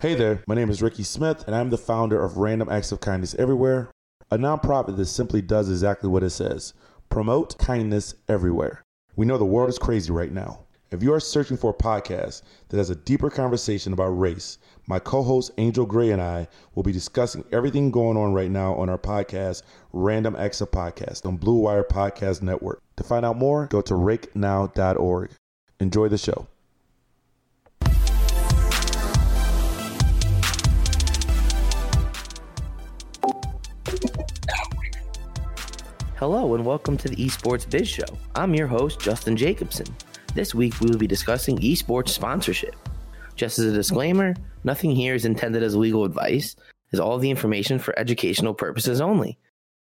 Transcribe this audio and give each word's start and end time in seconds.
Hey 0.00 0.14
there, 0.14 0.42
my 0.46 0.54
name 0.54 0.70
is 0.70 0.80
Ricky 0.80 1.02
Smith, 1.02 1.44
and 1.46 1.54
I'm 1.54 1.68
the 1.68 1.76
founder 1.76 2.24
of 2.24 2.38
Random 2.38 2.70
Acts 2.70 2.90
of 2.90 3.00
Kindness 3.00 3.34
Everywhere, 3.34 3.90
a 4.30 4.38
nonprofit 4.38 4.96
that 4.96 5.04
simply 5.04 5.42
does 5.42 5.68
exactly 5.68 6.08
what 6.08 6.22
it 6.22 6.30
says 6.30 6.72
promote 7.10 7.58
kindness 7.58 8.14
everywhere. 8.26 8.82
We 9.14 9.26
know 9.26 9.36
the 9.36 9.44
world 9.44 9.68
is 9.68 9.78
crazy 9.78 10.10
right 10.10 10.32
now. 10.32 10.64
If 10.90 11.02
you 11.02 11.12
are 11.12 11.20
searching 11.20 11.58
for 11.58 11.72
a 11.72 11.74
podcast 11.74 12.40
that 12.70 12.78
has 12.78 12.88
a 12.88 12.96
deeper 12.96 13.28
conversation 13.28 13.92
about 13.92 14.18
race, 14.18 14.56
my 14.86 15.00
co 15.00 15.22
host 15.22 15.50
Angel 15.58 15.84
Gray 15.84 16.12
and 16.12 16.22
I 16.22 16.48
will 16.74 16.82
be 16.82 16.92
discussing 16.92 17.44
everything 17.52 17.90
going 17.90 18.16
on 18.16 18.32
right 18.32 18.50
now 18.50 18.74
on 18.76 18.88
our 18.88 18.96
podcast, 18.96 19.64
Random 19.92 20.34
Acts 20.34 20.62
of 20.62 20.70
Podcast, 20.70 21.26
on 21.26 21.36
Blue 21.36 21.58
Wire 21.58 21.84
Podcast 21.84 22.40
Network. 22.40 22.80
To 22.96 23.04
find 23.04 23.26
out 23.26 23.36
more, 23.36 23.66
go 23.66 23.82
to 23.82 23.92
rakenow.org. 23.92 25.30
Enjoy 25.78 26.08
the 26.08 26.16
show. 26.16 26.46
Hello 36.20 36.54
and 36.54 36.66
welcome 36.66 36.98
to 36.98 37.08
the 37.08 37.16
Esports 37.16 37.66
Biz 37.70 37.88
Show. 37.88 38.04
I'm 38.34 38.54
your 38.54 38.66
host, 38.66 39.00
Justin 39.00 39.38
Jacobson. 39.38 39.86
This 40.34 40.54
week 40.54 40.78
we 40.78 40.90
will 40.90 40.98
be 40.98 41.06
discussing 41.06 41.56
esports 41.60 42.10
sponsorship. 42.10 42.76
Just 43.36 43.58
as 43.58 43.64
a 43.64 43.72
disclaimer, 43.72 44.34
nothing 44.62 44.90
here 44.90 45.14
is 45.14 45.24
intended 45.24 45.62
as 45.62 45.74
legal 45.74 46.04
advice, 46.04 46.56
is 46.92 47.00
all 47.00 47.16
the 47.16 47.30
information 47.30 47.78
for 47.78 47.98
educational 47.98 48.52
purposes 48.52 49.00
only. 49.00 49.38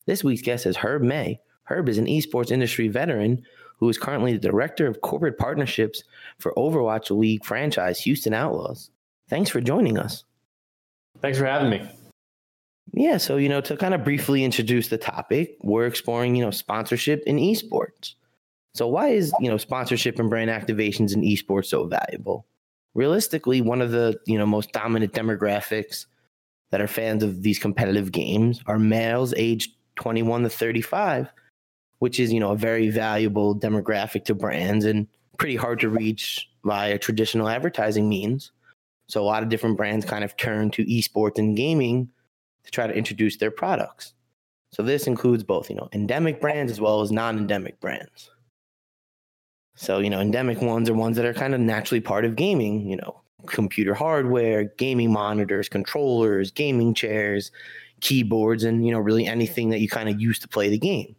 This 0.05 0.23
week's 0.23 0.43
guest 0.43 0.67
is 0.67 0.77
Herb 0.77 1.01
May. 1.01 1.41
Herb 1.65 1.89
is 1.89 1.97
an 1.97 2.05
esports 2.05 2.51
industry 2.51 2.89
veteran 2.89 3.43
who 3.79 3.89
is 3.89 3.97
currently 3.97 4.35
the 4.35 4.51
director 4.51 4.87
of 4.87 5.01
corporate 5.01 5.39
partnerships 5.39 6.05
for 6.39 6.53
Overwatch 6.59 7.11
League 7.19 7.47
franchise 7.47 8.01
Houston 8.01 8.35
Outlaws. 8.35 8.91
Thanks 9.31 9.49
for 9.49 9.63
joining 9.63 9.99
us. 9.99 10.25
Thanks 11.23 11.39
for 11.39 11.47
having 11.47 11.71
me. 11.71 11.91
Yeah, 12.93 13.17
so 13.19 13.37
you 13.37 13.49
know, 13.49 13.61
to 13.63 13.77
kind 13.77 13.95
of 13.95 14.05
briefly 14.05 14.45
introduce 14.45 14.89
the 14.89 14.99
topic, 14.99 15.57
we're 15.63 15.87
exploring, 15.87 16.37
you 16.37 16.45
know, 16.45 16.51
sponsorship 16.51 17.23
in 17.27 17.37
esports. 17.37 18.15
So 18.75 18.87
why 18.87 19.09
is, 19.09 19.33
you 19.41 19.51
know, 19.51 19.57
sponsorship 19.57 20.19
and 20.19 20.29
brand 20.29 20.51
activations 20.51 21.15
in 21.15 21.23
esports 21.23 21.67
so 21.67 21.87
valuable? 21.87 22.47
Realistically, 22.95 23.61
one 23.61 23.81
of 23.81 23.91
the, 23.91 24.19
you 24.27 24.39
know, 24.39 24.47
most 24.47 24.73
dominant 24.73 25.13
demographics 25.13 26.07
that 26.71 26.81
are 26.81 26.87
fans 26.87 27.23
of 27.23 27.43
these 27.43 27.59
competitive 27.59 28.13
games 28.13 28.61
are 28.67 28.79
males 28.79 29.33
aged 29.37 29.73
21 29.97 30.43
to 30.43 30.51
35, 30.51 31.33
which 32.01 32.21
is, 32.21 32.33
you 32.33 32.41
know, 32.41 32.53
a 32.53 32.57
very 32.57 32.91
valuable 32.91 33.59
demographic 33.59 34.25
to 34.27 34.35
brands 34.35 34.85
and 34.85 35.07
pretty 35.39 35.57
hard 35.57 35.81
to 35.81 35.89
reach 35.89 36.49
via 36.65 36.99
traditional 36.99 37.49
advertising 37.49 38.09
means. 38.09 38.53
So 39.09 39.23
a 39.23 39.25
lot 39.25 39.43
of 39.43 39.49
different 39.49 39.77
brands 39.77 40.05
kind 40.05 40.25
of 40.25 40.37
turn 40.37 40.71
to 40.73 40.85
esports 40.85 41.39
and 41.39 41.57
gaming 41.57 42.11
to 42.67 42.73
try 42.73 42.87
to 42.87 42.95
introduce 42.95 43.39
their 43.39 43.51
products. 43.51 44.13
So 44.73 44.83
this 44.83 45.07
includes 45.07 45.43
both, 45.43 45.71
you 45.71 45.77
know, 45.77 45.89
endemic 45.93 46.41
brands 46.41 46.71
as 46.71 46.81
well 46.81 47.01
as 47.01 47.11
non-endemic 47.11 47.81
brands. 47.81 48.31
So, 49.77 50.01
you 50.01 50.11
know, 50.11 50.21
endemic 50.21 50.61
ones 50.61 50.91
are 50.91 50.95
ones 50.95 51.17
that 51.17 51.25
are 51.27 51.35
kind 51.35 51.55
of 51.55 51.61
naturally 51.61 52.01
part 52.01 52.25
of 52.25 52.37
gaming, 52.37 52.89
you 52.89 52.97
know, 52.97 53.23
computer 53.47 53.95
hardware, 53.95 54.65
gaming 54.77 55.13
monitors, 55.13 55.69
controllers, 55.69 56.51
gaming 56.51 56.95
chairs, 56.95 57.53
keyboards, 58.01 58.65
and, 58.65 58.85
you 58.85 58.93
know, 58.93 58.99
really 58.99 59.27
anything 59.27 59.71
that 59.71 59.81
you 59.81 59.89
kind 59.89 60.09
of 60.09 60.21
use 60.21 60.39
to 60.41 60.49
play 60.49 60.69
the 60.69 60.79
game. 60.79 61.15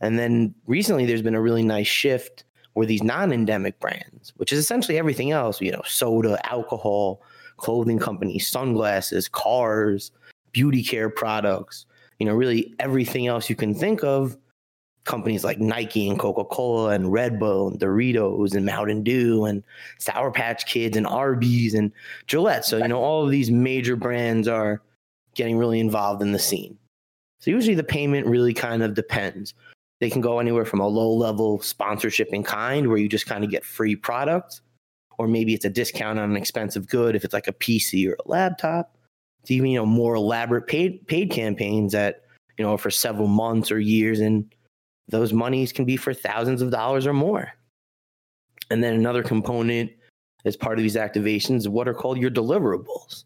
And 0.00 0.18
then 0.18 0.54
recently 0.66 1.06
there's 1.06 1.22
been 1.22 1.34
a 1.34 1.40
really 1.40 1.62
nice 1.62 1.86
shift 1.86 2.44
where 2.74 2.86
these 2.86 3.02
non-endemic 3.02 3.80
brands, 3.80 4.32
which 4.36 4.52
is 4.52 4.58
essentially 4.58 4.98
everything 4.98 5.32
else, 5.32 5.60
you 5.60 5.72
know, 5.72 5.82
soda, 5.84 6.38
alcohol, 6.50 7.22
clothing 7.56 7.98
companies, 7.98 8.48
sunglasses, 8.48 9.28
cars, 9.28 10.12
beauty 10.52 10.82
care 10.82 11.10
products, 11.10 11.86
you 12.18 12.26
know, 12.26 12.34
really 12.34 12.74
everything 12.78 13.26
else 13.26 13.48
you 13.50 13.56
can 13.56 13.74
think 13.74 14.04
of. 14.04 14.36
Companies 15.04 15.44
like 15.44 15.58
Nike 15.58 16.08
and 16.08 16.18
Coca 16.18 16.44
Cola 16.44 16.90
and 16.90 17.10
Red 17.10 17.38
Bull 17.38 17.68
and 17.68 17.80
Doritos 17.80 18.54
and 18.54 18.66
Mountain 18.66 19.02
Dew 19.02 19.46
and 19.46 19.64
Sour 19.98 20.30
Patch 20.30 20.66
Kids 20.66 20.96
and 20.96 21.06
Arby's 21.06 21.74
and 21.74 21.90
Gillette. 22.26 22.66
So, 22.66 22.76
you 22.76 22.88
know, 22.88 23.02
all 23.02 23.24
of 23.24 23.30
these 23.30 23.50
major 23.50 23.96
brands 23.96 24.46
are 24.46 24.82
getting 25.34 25.56
really 25.56 25.80
involved 25.80 26.20
in 26.20 26.32
the 26.32 26.38
scene. 26.38 26.76
So, 27.40 27.50
usually 27.50 27.74
the 27.74 27.82
payment 27.82 28.26
really 28.26 28.52
kind 28.52 28.82
of 28.82 28.92
depends. 28.92 29.54
They 30.00 30.10
can 30.10 30.20
go 30.20 30.38
anywhere 30.38 30.66
from 30.66 30.80
a 30.80 30.86
low 30.86 31.10
level 31.10 31.60
sponsorship 31.60 32.28
in 32.28 32.42
kind 32.42 32.88
where 32.88 32.98
you 32.98 33.08
just 33.08 33.26
kind 33.26 33.42
of 33.42 33.50
get 33.50 33.64
free 33.64 33.96
products, 33.96 34.60
or 35.18 35.28
maybe 35.28 35.54
it's 35.54 35.64
a 35.64 35.70
discount 35.70 36.18
on 36.18 36.30
an 36.30 36.36
expensive 36.36 36.88
good 36.88 37.16
if 37.16 37.24
it's 37.24 37.34
like 37.34 37.48
a 37.48 37.52
PC 37.52 38.06
or 38.06 38.14
a 38.14 38.28
laptop 38.28 38.94
to 39.44 39.54
even 39.54 39.70
you 39.70 39.78
know 39.78 39.86
more 39.86 40.14
elaborate 40.14 40.66
paid 40.66 41.06
paid 41.06 41.30
campaigns 41.30 41.92
that 41.92 42.24
you 42.58 42.64
know 42.64 42.76
for 42.76 42.90
several 42.90 43.28
months 43.28 43.70
or 43.70 43.78
years 43.78 44.20
and 44.20 44.52
those 45.10 45.32
monies 45.32 45.72
can 45.72 45.84
be 45.84 45.96
for 45.96 46.14
thousands 46.14 46.62
of 46.62 46.70
dollars 46.70 47.06
or 47.06 47.12
more. 47.12 47.52
And 48.70 48.82
then 48.82 48.94
another 48.94 49.22
component 49.22 49.90
as 50.44 50.56
part 50.56 50.78
of 50.78 50.82
these 50.82 50.96
activations 50.96 51.68
what 51.68 51.88
are 51.88 51.94
called 51.94 52.18
your 52.18 52.30
deliverables. 52.30 53.24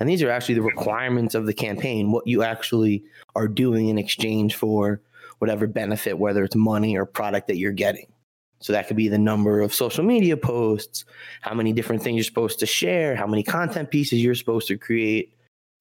And 0.00 0.08
these 0.08 0.22
are 0.22 0.30
actually 0.30 0.54
the 0.54 0.62
requirements 0.62 1.34
of 1.34 1.46
the 1.46 1.54
campaign 1.54 2.12
what 2.12 2.26
you 2.26 2.42
actually 2.42 3.04
are 3.34 3.48
doing 3.48 3.88
in 3.88 3.98
exchange 3.98 4.54
for 4.54 5.00
whatever 5.38 5.66
benefit 5.66 6.18
whether 6.18 6.44
it's 6.44 6.56
money 6.56 6.96
or 6.96 7.04
product 7.04 7.48
that 7.48 7.58
you're 7.58 7.72
getting. 7.72 8.06
So 8.60 8.72
that 8.72 8.88
could 8.88 8.96
be 8.96 9.08
the 9.08 9.18
number 9.18 9.60
of 9.60 9.74
social 9.74 10.04
media 10.04 10.36
posts 10.36 11.04
how 11.42 11.54
many 11.54 11.72
different 11.72 12.02
things 12.02 12.16
you're 12.16 12.24
supposed 12.24 12.58
to 12.60 12.66
share 12.66 13.14
how 13.14 13.26
many 13.26 13.42
content 13.42 13.90
pieces 13.90 14.22
you're 14.22 14.34
supposed 14.34 14.68
to 14.68 14.78
create 14.78 15.34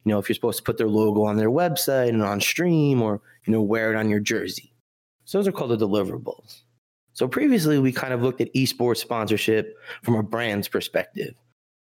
you 0.06 0.12
know, 0.12 0.20
if 0.20 0.28
you're 0.28 0.36
supposed 0.36 0.58
to 0.58 0.64
put 0.64 0.78
their 0.78 0.88
logo 0.88 1.24
on 1.24 1.38
their 1.38 1.50
website 1.50 2.10
and 2.10 2.22
on 2.22 2.42
stream 2.42 3.02
or, 3.02 3.22
you 3.46 3.54
know, 3.54 3.62
wear 3.62 3.94
it 3.94 3.98
on 3.98 4.10
your 4.10 4.20
jersey. 4.20 4.74
So 5.26 5.38
those 5.38 5.48
are 5.48 5.52
called 5.52 5.72
the 5.72 5.78
deliverables. 5.78 6.62
So 7.14 7.28
previously, 7.28 7.80
we 7.80 7.92
kind 7.92 8.14
of 8.14 8.22
looked 8.22 8.42
at 8.42 8.54
esports 8.54 8.98
sponsorship 8.98 9.78
from 10.02 10.16
a 10.16 10.24
brand's 10.24 10.68
perspective, 10.68 11.36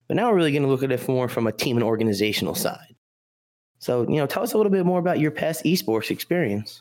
but 0.06 0.16
now 0.16 0.30
we're 0.30 0.36
really 0.36 0.52
going 0.52 0.62
to 0.62 0.68
look 0.68 0.82
at 0.82 0.92
it 0.92 1.08
more 1.08 1.28
from 1.28 1.46
a 1.46 1.52
team 1.52 1.76
and 1.76 1.84
organizational 1.84 2.54
side. 2.54 2.94
So, 3.78 4.02
you 4.02 4.16
know, 4.16 4.26
tell 4.26 4.42
us 4.42 4.52
a 4.52 4.56
little 4.56 4.70
bit 4.70 4.86
more 4.86 5.00
about 5.00 5.18
your 5.18 5.30
past 5.32 5.64
esports 5.64 6.10
experience. 6.10 6.80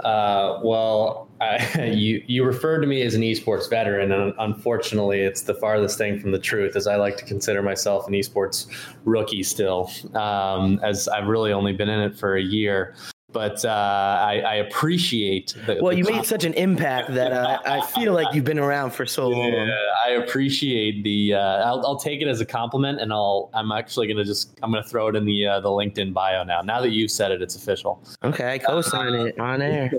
Uh, 0.00 0.58
well, 0.62 1.28
I, 1.40 1.82
you 1.94 2.22
you 2.26 2.44
referred 2.44 2.80
to 2.80 2.86
me 2.86 3.02
as 3.02 3.14
an 3.14 3.22
esports 3.22 3.70
veteran, 3.70 4.12
and 4.12 4.34
unfortunately, 4.38 5.20
it's 5.20 5.42
the 5.42 5.54
farthest 5.54 5.98
thing 5.98 6.18
from 6.18 6.32
the 6.32 6.38
truth. 6.38 6.74
As 6.74 6.86
I 6.86 6.96
like 6.96 7.16
to 7.18 7.24
consider 7.24 7.62
myself 7.62 8.08
an 8.08 8.14
esports 8.14 8.66
rookie 9.04 9.42
still, 9.42 9.90
um, 10.14 10.80
as 10.82 11.06
I've 11.08 11.28
really 11.28 11.52
only 11.52 11.72
been 11.72 11.88
in 11.88 12.00
it 12.00 12.18
for 12.18 12.36
a 12.36 12.42
year 12.42 12.94
but 13.34 13.64
uh, 13.64 13.68
I, 13.68 14.42
I, 14.46 14.54
appreciate. 14.54 15.54
The, 15.66 15.78
well, 15.82 15.90
the 15.90 15.98
you 15.98 16.04
made 16.04 16.24
such 16.24 16.44
an 16.44 16.54
impact 16.54 17.12
that 17.14 17.32
uh, 17.32 17.58
I 17.66 17.84
feel 17.88 18.14
like 18.14 18.32
you've 18.32 18.44
been 18.44 18.60
around 18.60 18.92
for 18.92 19.04
so 19.04 19.28
long. 19.28 19.70
I 20.06 20.10
appreciate 20.10 21.02
the. 21.02 21.34
Uh, 21.34 21.38
I'll, 21.38 21.84
I'll, 21.84 21.98
take 21.98 22.22
it 22.22 22.28
as 22.28 22.40
a 22.40 22.46
compliment, 22.46 23.00
and 23.00 23.12
I'll. 23.12 23.50
I'm 23.52 23.72
actually 23.72 24.06
gonna 24.06 24.24
just. 24.24 24.58
I'm 24.62 24.70
gonna 24.70 24.84
throw 24.84 25.08
it 25.08 25.16
in 25.16 25.24
the 25.24 25.46
uh, 25.46 25.60
the 25.60 25.68
LinkedIn 25.68 26.14
bio 26.14 26.44
now. 26.44 26.62
Now 26.62 26.80
that 26.80 26.90
you've 26.90 27.10
said 27.10 27.32
it, 27.32 27.42
it's 27.42 27.56
official. 27.56 28.02
Okay, 28.22 28.54
I 28.54 28.58
co-sign 28.58 29.12
it 29.14 29.38
on 29.38 29.60
air. 29.60 29.90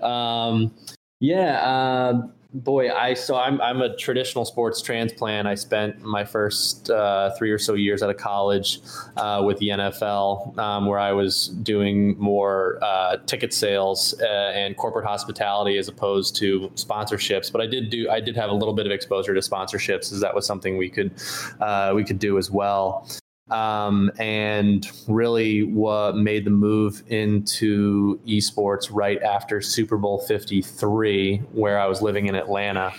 um, 0.02 0.74
yeah. 1.20 2.12
Boy, 2.52 2.92
I 2.92 3.14
so 3.14 3.36
I'm 3.36 3.60
I'm 3.60 3.80
a 3.80 3.96
traditional 3.96 4.44
sports 4.44 4.82
transplant. 4.82 5.46
I 5.46 5.54
spent 5.54 6.02
my 6.02 6.24
first 6.24 6.90
uh, 6.90 7.30
three 7.38 7.52
or 7.52 7.58
so 7.58 7.74
years 7.74 8.02
out 8.02 8.10
of 8.10 8.16
college 8.16 8.80
uh, 9.16 9.40
with 9.44 9.58
the 9.58 9.68
NFL, 9.68 10.58
um, 10.58 10.86
where 10.86 10.98
I 10.98 11.12
was 11.12 11.46
doing 11.62 12.18
more 12.18 12.80
uh, 12.82 13.18
ticket 13.26 13.54
sales 13.54 14.20
uh, 14.20 14.52
and 14.52 14.76
corporate 14.76 15.06
hospitality 15.06 15.78
as 15.78 15.86
opposed 15.86 16.34
to 16.36 16.72
sponsorships. 16.74 17.52
But 17.52 17.60
I 17.60 17.66
did 17.66 17.88
do 17.88 18.10
I 18.10 18.18
did 18.18 18.34
have 18.34 18.50
a 18.50 18.54
little 18.54 18.74
bit 18.74 18.84
of 18.84 18.90
exposure 18.90 19.32
to 19.32 19.40
sponsorships, 19.40 20.12
as 20.12 20.18
that 20.18 20.34
was 20.34 20.44
something 20.44 20.76
we 20.76 20.90
could 20.90 21.12
uh, 21.60 21.92
we 21.94 22.02
could 22.02 22.18
do 22.18 22.36
as 22.36 22.50
well 22.50 23.06
um, 23.50 24.10
and 24.18 24.90
really 25.08 25.62
what 25.62 26.16
made 26.16 26.44
the 26.44 26.50
move 26.50 27.02
into 27.08 28.20
esports 28.26 28.88
right 28.90 29.22
after 29.22 29.60
Super 29.60 29.96
Bowl 29.96 30.20
53, 30.20 31.38
where 31.52 31.78
I 31.78 31.86
was 31.86 32.00
living 32.02 32.26
in 32.26 32.34
Atlanta. 32.34 32.92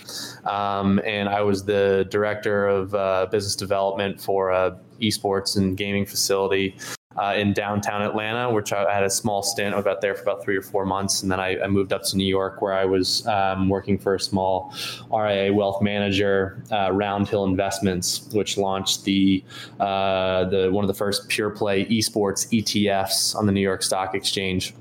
Um, 0.44 1.00
and 1.04 1.28
I 1.28 1.42
was 1.42 1.64
the 1.64 2.06
director 2.10 2.66
of 2.66 2.94
uh, 2.94 3.26
business 3.30 3.56
development 3.56 4.20
for 4.20 4.50
a 4.50 4.78
esports 5.00 5.56
and 5.56 5.76
gaming 5.76 6.06
facility 6.06 6.76
uh, 7.16 7.34
in 7.36 7.52
downtown 7.52 8.02
Atlanta, 8.02 8.50
which 8.50 8.72
I 8.72 8.92
had 8.92 9.04
a 9.04 9.10
small 9.10 9.42
stint. 9.42 9.74
about 9.74 10.00
there 10.00 10.14
for 10.14 10.22
about 10.22 10.42
three 10.42 10.56
or 10.56 10.62
four 10.62 10.84
months, 10.84 11.22
and 11.22 11.30
then 11.30 11.40
I, 11.40 11.60
I 11.60 11.66
moved 11.66 11.92
up 11.92 12.02
to 12.04 12.16
New 12.16 12.26
York, 12.26 12.62
where 12.62 12.72
I 12.72 12.84
was 12.84 13.26
um, 13.26 13.68
working 13.68 13.98
for 13.98 14.14
a 14.14 14.20
small 14.20 14.74
RIA 15.10 15.52
wealth 15.52 15.82
manager, 15.82 16.62
uh, 16.70 16.88
Roundhill 16.88 17.46
Investments, 17.46 18.28
which 18.32 18.56
launched 18.56 19.04
the 19.04 19.44
uh, 19.80 20.44
the 20.44 20.70
one 20.70 20.84
of 20.84 20.88
the 20.88 20.94
first 20.94 21.28
pure 21.28 21.50
play 21.50 21.84
esports 21.86 22.48
ETFs 22.52 23.34
on 23.34 23.46
the 23.46 23.52
New 23.52 23.60
York 23.60 23.82
Stock 23.82 24.14
Exchange. 24.14 24.74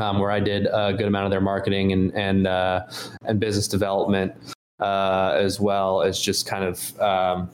Um, 0.00 0.18
where 0.18 0.32
I 0.32 0.40
did 0.40 0.66
a 0.66 0.92
good 0.92 1.06
amount 1.06 1.26
of 1.26 1.30
their 1.30 1.40
marketing 1.40 1.92
and 1.92 2.12
and 2.14 2.46
uh, 2.46 2.86
and 3.24 3.38
business 3.38 3.68
development, 3.68 4.34
uh, 4.80 5.32
as 5.36 5.60
well 5.60 6.02
as 6.02 6.20
just 6.20 6.46
kind 6.46 6.64
of 6.64 7.00
um, 7.00 7.50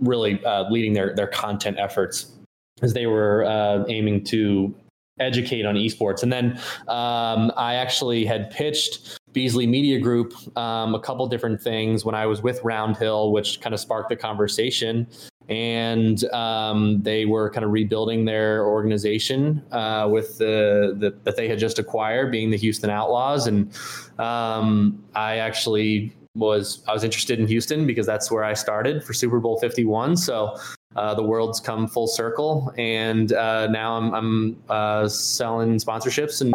really 0.00 0.42
uh, 0.44 0.70
leading 0.70 0.92
their 0.92 1.14
their 1.14 1.26
content 1.26 1.78
efforts 1.78 2.33
as 2.82 2.92
they 2.92 3.06
were 3.06 3.44
uh, 3.44 3.84
aiming 3.88 4.24
to 4.24 4.74
educate 5.20 5.64
on 5.64 5.76
esports. 5.76 6.22
And 6.22 6.32
then 6.32 6.58
um, 6.88 7.52
I 7.56 7.74
actually 7.74 8.24
had 8.24 8.50
pitched 8.50 9.18
Beasley 9.32 9.66
Media 9.66 9.98
Group 9.98 10.34
um, 10.56 10.94
a 10.94 11.00
couple 11.00 11.26
different 11.26 11.60
things 11.60 12.04
when 12.04 12.14
I 12.14 12.26
was 12.26 12.42
with 12.42 12.60
Roundhill, 12.62 13.32
which 13.32 13.60
kind 13.60 13.74
of 13.74 13.80
sparked 13.80 14.08
the 14.08 14.16
conversation. 14.16 15.06
And 15.48 16.24
um, 16.32 17.02
they 17.02 17.26
were 17.26 17.50
kind 17.50 17.64
of 17.64 17.70
rebuilding 17.70 18.24
their 18.24 18.66
organization 18.66 19.62
uh, 19.72 20.08
with 20.10 20.38
the, 20.38 20.96
the, 20.98 21.14
that 21.24 21.36
they 21.36 21.48
had 21.48 21.58
just 21.58 21.78
acquired, 21.78 22.32
being 22.32 22.50
the 22.50 22.56
Houston 22.56 22.88
Outlaws. 22.88 23.46
And 23.46 23.70
um, 24.18 25.04
I 25.14 25.36
actually 25.36 26.12
was 26.34 26.82
I 26.88 26.92
was 26.92 27.04
interested 27.04 27.38
in 27.38 27.46
Houston 27.46 27.86
because 27.86 28.06
that's 28.06 28.30
where 28.30 28.42
I 28.42 28.54
started 28.54 29.04
for 29.04 29.12
Super 29.12 29.38
Bowl 29.38 29.58
51. 29.60 30.16
So 30.16 30.58
uh, 30.96 31.14
the 31.14 31.22
world's 31.22 31.60
come 31.60 31.86
full 31.86 32.06
circle, 32.06 32.72
and 32.78 33.32
uh, 33.32 33.66
now 33.68 33.96
I'm, 33.96 34.14
I'm 34.14 34.62
uh, 34.68 35.08
selling 35.08 35.76
sponsorships 35.76 36.40
and 36.40 36.54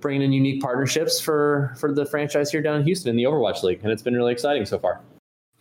bringing 0.00 0.22
in 0.22 0.32
unique 0.32 0.62
partnerships 0.62 1.20
for 1.20 1.74
for 1.78 1.92
the 1.92 2.06
franchise 2.06 2.50
here 2.50 2.62
down 2.62 2.76
in 2.76 2.84
Houston 2.84 3.10
in 3.10 3.16
the 3.16 3.24
Overwatch 3.24 3.62
League, 3.62 3.80
and 3.82 3.92
it's 3.92 4.02
been 4.02 4.14
really 4.14 4.32
exciting 4.32 4.64
so 4.64 4.78
far. 4.78 5.00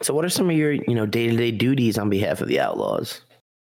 So, 0.01 0.13
what 0.13 0.24
are 0.24 0.30
some 0.30 0.50
of 0.50 0.56
your 0.56 0.72
you 0.72 0.96
know 0.96 1.06
day 1.06 1.28
to 1.28 1.36
day 1.36 1.51
duties 1.51 1.98
on 1.98 2.10
behalf 2.10 2.42
of 2.42 2.48
the 2.48 2.60
Outlaws? 2.60 3.22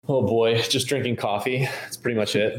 Oh 0.08 0.26
boy, 0.26 0.60
just 0.68 0.88
drinking 0.88 1.16
coffee. 1.16 1.68
That's 1.82 1.96
pretty 1.96 2.18
much 2.18 2.34
it. 2.34 2.56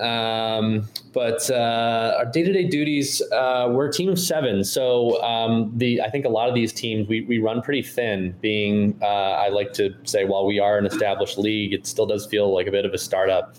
Um, 0.00 0.88
but 1.12 1.48
uh, 1.50 2.14
our 2.18 2.24
day-to-day 2.24 2.68
duties, 2.68 3.20
uh, 3.32 3.68
we're 3.70 3.88
a 3.88 3.92
team 3.92 4.08
of 4.08 4.18
seven. 4.18 4.64
So 4.64 5.22
um, 5.22 5.72
the 5.76 6.00
I 6.00 6.08
think 6.08 6.24
a 6.24 6.28
lot 6.28 6.48
of 6.48 6.54
these 6.54 6.72
teams 6.72 7.08
we, 7.08 7.22
we 7.22 7.38
run 7.38 7.62
pretty 7.62 7.82
thin. 7.82 8.34
Being 8.40 8.98
uh, 9.02 9.06
I 9.06 9.48
like 9.48 9.72
to 9.74 9.94
say, 10.04 10.24
while 10.24 10.46
we 10.46 10.58
are 10.58 10.78
an 10.78 10.86
established 10.86 11.36
league, 11.36 11.72
it 11.72 11.86
still 11.86 12.06
does 12.06 12.26
feel 12.26 12.54
like 12.54 12.66
a 12.66 12.70
bit 12.70 12.84
of 12.84 12.94
a 12.94 12.98
startup 12.98 13.54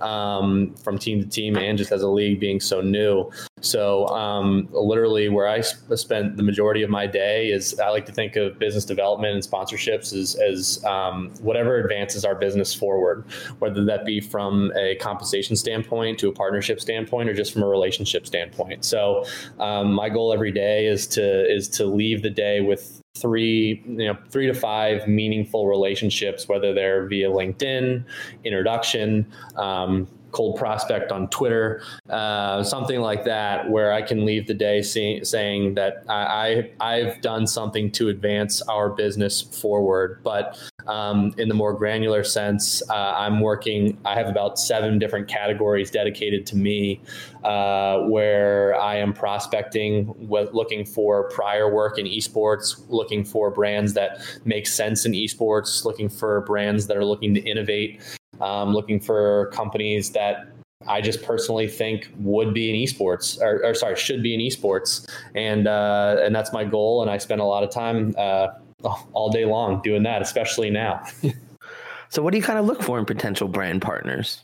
um, 0.00 0.74
from 0.82 0.98
team 0.98 1.22
to 1.22 1.28
team, 1.28 1.56
and 1.56 1.76
just 1.78 1.92
as 1.92 2.02
a 2.02 2.08
league 2.08 2.40
being 2.40 2.58
so 2.58 2.80
new. 2.80 3.30
So 3.60 4.06
um, 4.08 4.68
literally, 4.72 5.28
where 5.28 5.48
I 5.48 5.60
sp- 5.60 5.96
spent 5.96 6.36
the 6.36 6.42
majority 6.42 6.82
of 6.82 6.90
my 6.90 7.06
day 7.06 7.50
is 7.50 7.78
I 7.78 7.90
like 7.90 8.06
to 8.06 8.12
think 8.12 8.36
of 8.36 8.58
business 8.58 8.84
development 8.84 9.34
and 9.34 9.42
sponsorships 9.42 10.12
as, 10.12 10.34
as 10.36 10.84
um, 10.84 11.30
whatever 11.40 11.76
advances 11.76 12.24
our 12.24 12.34
business 12.34 12.74
forward, 12.74 13.24
whether 13.58 13.84
that 13.84 14.04
be 14.04 14.20
from 14.20 14.72
a 14.76 14.96
compensation 14.96 15.56
standpoint 15.56 16.18
to 16.20 16.28
a 16.28 16.32
partnership 16.32 16.80
standpoint 16.80 17.28
or 17.28 17.34
just 17.34 17.52
from 17.52 17.62
a 17.62 17.68
relationship 17.68 18.26
standpoint. 18.26 18.84
So 18.84 19.24
um, 19.58 19.92
my 19.92 20.08
goal 20.08 20.32
every 20.32 20.52
day 20.52 20.86
is 20.86 21.06
to 21.08 21.52
is 21.52 21.68
to 21.70 21.86
leave 21.86 22.22
the 22.22 22.30
day 22.30 22.60
with 22.60 23.02
three 23.16 23.82
you 23.86 24.06
know 24.06 24.16
three 24.30 24.46
to 24.46 24.54
five 24.54 25.08
meaningful 25.08 25.66
relationships 25.66 26.46
whether 26.46 26.72
they're 26.72 27.06
via 27.06 27.28
linkedin 27.28 28.04
introduction 28.44 29.26
um, 29.56 30.06
cold 30.30 30.56
prospect 30.56 31.12
on 31.12 31.28
Twitter, 31.28 31.82
uh, 32.10 32.62
something 32.62 33.00
like 33.00 33.24
that, 33.24 33.70
where 33.70 33.92
I 33.92 34.02
can 34.02 34.24
leave 34.24 34.46
the 34.46 34.54
day 34.54 34.82
see, 34.82 35.24
saying 35.24 35.74
that 35.74 36.04
I, 36.08 36.70
I 36.80 36.96
have 36.96 37.20
done 37.20 37.46
something 37.46 37.90
to 37.92 38.08
advance 38.08 38.62
our 38.62 38.90
business 38.90 39.42
forward. 39.42 40.20
But 40.22 40.58
um, 40.86 41.34
in 41.38 41.48
the 41.48 41.54
more 41.54 41.72
granular 41.74 42.24
sense, 42.24 42.82
uh, 42.90 42.94
I'm 42.94 43.40
working. 43.40 43.98
I 44.04 44.14
have 44.14 44.28
about 44.28 44.58
seven 44.58 44.98
different 44.98 45.28
categories 45.28 45.90
dedicated 45.90 46.46
to 46.46 46.56
me, 46.56 47.00
uh, 47.44 48.00
where 48.00 48.78
I 48.80 48.96
am 48.96 49.12
prospecting, 49.12 50.14
looking 50.28 50.84
for 50.84 51.28
prior 51.30 51.72
work 51.72 51.98
in 51.98 52.06
esports, 52.06 52.80
looking 52.88 53.24
for 53.24 53.50
brands 53.50 53.94
that 53.94 54.20
make 54.44 54.66
sense 54.66 55.04
in 55.04 55.12
esports, 55.12 55.84
looking 55.84 56.08
for 56.08 56.40
brands 56.42 56.86
that 56.86 56.96
are 56.96 57.04
looking 57.04 57.34
to 57.34 57.40
innovate 57.40 58.00
um, 58.40 58.72
looking 58.72 59.00
for 59.00 59.50
companies 59.52 60.10
that 60.10 60.48
I 60.86 61.00
just 61.00 61.22
personally 61.22 61.66
think 61.66 62.08
would 62.18 62.54
be 62.54 62.70
in 62.70 62.76
esports, 62.76 63.40
or, 63.40 63.64
or 63.64 63.74
sorry, 63.74 63.96
should 63.96 64.22
be 64.22 64.34
in 64.34 64.40
esports, 64.40 65.08
and 65.34 65.66
uh, 65.66 66.16
and 66.22 66.34
that's 66.34 66.52
my 66.52 66.64
goal. 66.64 67.02
And 67.02 67.10
I 67.10 67.18
spend 67.18 67.40
a 67.40 67.44
lot 67.44 67.64
of 67.64 67.70
time 67.70 68.14
uh, 68.16 68.48
all 69.12 69.30
day 69.30 69.44
long 69.44 69.82
doing 69.82 70.04
that, 70.04 70.22
especially 70.22 70.70
now. 70.70 71.02
so, 72.10 72.22
what 72.22 72.30
do 72.30 72.36
you 72.36 72.44
kind 72.44 72.58
of 72.58 72.66
look 72.66 72.82
for 72.82 72.98
in 72.98 73.04
potential 73.04 73.48
brand 73.48 73.82
partners? 73.82 74.40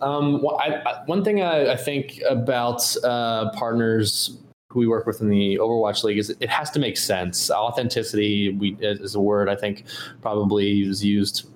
Um, 0.00 0.42
well, 0.42 0.56
I, 0.56 0.82
I, 0.84 1.04
one 1.06 1.22
thing 1.22 1.42
I, 1.42 1.72
I 1.72 1.76
think 1.76 2.20
about 2.28 2.82
uh, 3.04 3.50
partners 3.52 4.38
who 4.70 4.80
we 4.80 4.86
work 4.86 5.06
with 5.06 5.20
in 5.20 5.28
the 5.28 5.58
Overwatch 5.58 6.02
League 6.02 6.18
is 6.18 6.30
it 6.30 6.48
has 6.48 6.70
to 6.70 6.80
make 6.80 6.96
sense. 6.96 7.50
Authenticity 7.50 8.50
we, 8.50 8.76
is 8.80 9.14
a 9.14 9.20
word 9.20 9.48
I 9.48 9.54
think 9.54 9.84
probably 10.22 10.80
is 10.82 11.04
used 11.04 11.46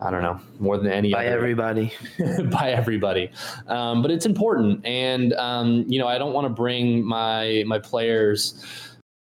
I 0.00 0.10
don't 0.10 0.22
know 0.22 0.40
more 0.58 0.76
than 0.76 0.90
any 0.90 1.12
by 1.12 1.26
other. 1.26 1.36
everybody. 1.36 1.92
By 2.50 2.72
everybody. 2.72 3.30
Um, 3.68 4.02
but 4.02 4.10
it's 4.10 4.26
important. 4.26 4.84
And 4.84 5.32
um, 5.34 5.84
you 5.88 5.98
know 5.98 6.08
I 6.08 6.18
don't 6.18 6.32
want 6.32 6.46
to 6.46 6.50
bring 6.50 7.04
my 7.04 7.62
my 7.66 7.78
players 7.78 8.64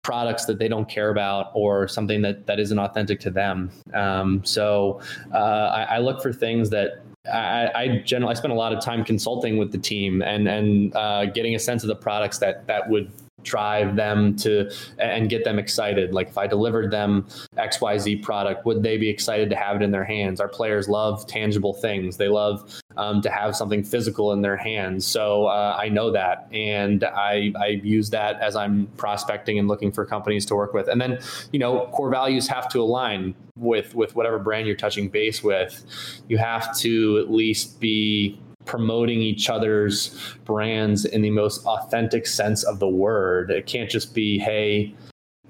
products 0.02 0.46
that 0.46 0.58
they 0.58 0.68
don't 0.68 0.88
care 0.88 1.10
about 1.10 1.50
or 1.54 1.86
something 1.86 2.22
that 2.22 2.46
that 2.46 2.58
isn't 2.58 2.78
authentic 2.78 3.20
to 3.20 3.30
them. 3.30 3.70
Um, 3.92 4.44
so 4.44 5.00
uh, 5.34 5.36
I, 5.36 5.82
I, 5.82 5.98
look 5.98 6.22
for 6.22 6.32
things 6.32 6.70
that 6.70 7.02
I, 7.30 7.70
I 7.74 8.02
generally 8.04 8.32
I 8.32 8.34
spend 8.34 8.52
a 8.52 8.56
lot 8.56 8.72
of 8.72 8.82
time 8.82 9.04
consulting 9.04 9.58
with 9.58 9.72
the 9.72 9.78
team 9.78 10.22
and 10.22 10.48
and 10.48 10.96
uh, 10.96 11.26
getting 11.26 11.54
a 11.54 11.58
sense 11.58 11.82
of 11.82 11.88
the 11.88 11.96
products 11.96 12.38
that 12.38 12.66
that 12.66 12.88
would 12.88 13.10
drive 13.42 13.96
them 13.96 14.36
to 14.36 14.70
and 14.98 15.28
get 15.28 15.44
them 15.44 15.58
excited. 15.58 16.12
Like 16.14 16.28
if 16.28 16.38
i 16.38 16.46
delivered 16.46 16.90
them 16.90 17.26
xyz 17.56 18.22
product 18.22 18.64
would 18.66 18.82
they 18.82 18.96
be 18.96 19.08
excited 19.08 19.50
to 19.50 19.56
have 19.56 19.76
it 19.76 19.82
in 19.82 19.90
their 19.90 20.04
hands? 20.04 20.40
Our 20.40 20.48
players 20.48 20.88
love 20.88 21.26
tangible 21.26 21.74
things. 21.74 22.16
They 22.16 22.28
love 22.28 22.80
um, 22.96 23.20
to 23.22 23.30
have 23.30 23.56
something 23.56 23.82
physical 23.82 24.32
in 24.32 24.42
their 24.42 24.56
hands. 24.56 25.06
So 25.06 25.46
uh, 25.46 25.76
i 25.78 25.88
know 25.88 26.10
that 26.12 26.48
and 26.52 27.04
i 27.04 27.52
i 27.60 27.80
use 27.82 28.10
that 28.10 28.40
as 28.40 28.56
i'm 28.56 28.86
prospecting 28.96 29.58
and 29.58 29.68
looking 29.68 29.92
for 29.92 30.04
companies 30.04 30.46
to 30.46 30.54
work 30.54 30.72
with. 30.72 30.88
And 30.88 31.00
then 31.00 31.18
you 31.52 31.58
know 31.58 31.86
core 31.92 32.10
values 32.10 32.48
have 32.48 32.68
to 32.70 32.80
align 32.80 33.34
with 33.56 33.94
with 33.94 34.14
whatever 34.16 34.38
brand 34.38 34.66
you're 34.66 34.76
touching 34.76 35.08
base 35.08 35.42
with. 35.42 35.84
You 36.28 36.38
have 36.38 36.76
to 36.78 37.18
at 37.18 37.30
least 37.30 37.80
be 37.80 38.40
promoting 38.70 39.20
each 39.20 39.50
other's 39.50 40.16
brands 40.44 41.04
in 41.04 41.22
the 41.22 41.30
most 41.30 41.66
authentic 41.66 42.24
sense 42.24 42.62
of 42.62 42.78
the 42.78 42.88
word. 42.88 43.50
It 43.50 43.66
can't 43.66 43.90
just 43.90 44.14
be, 44.14 44.38
hey, 44.38 44.94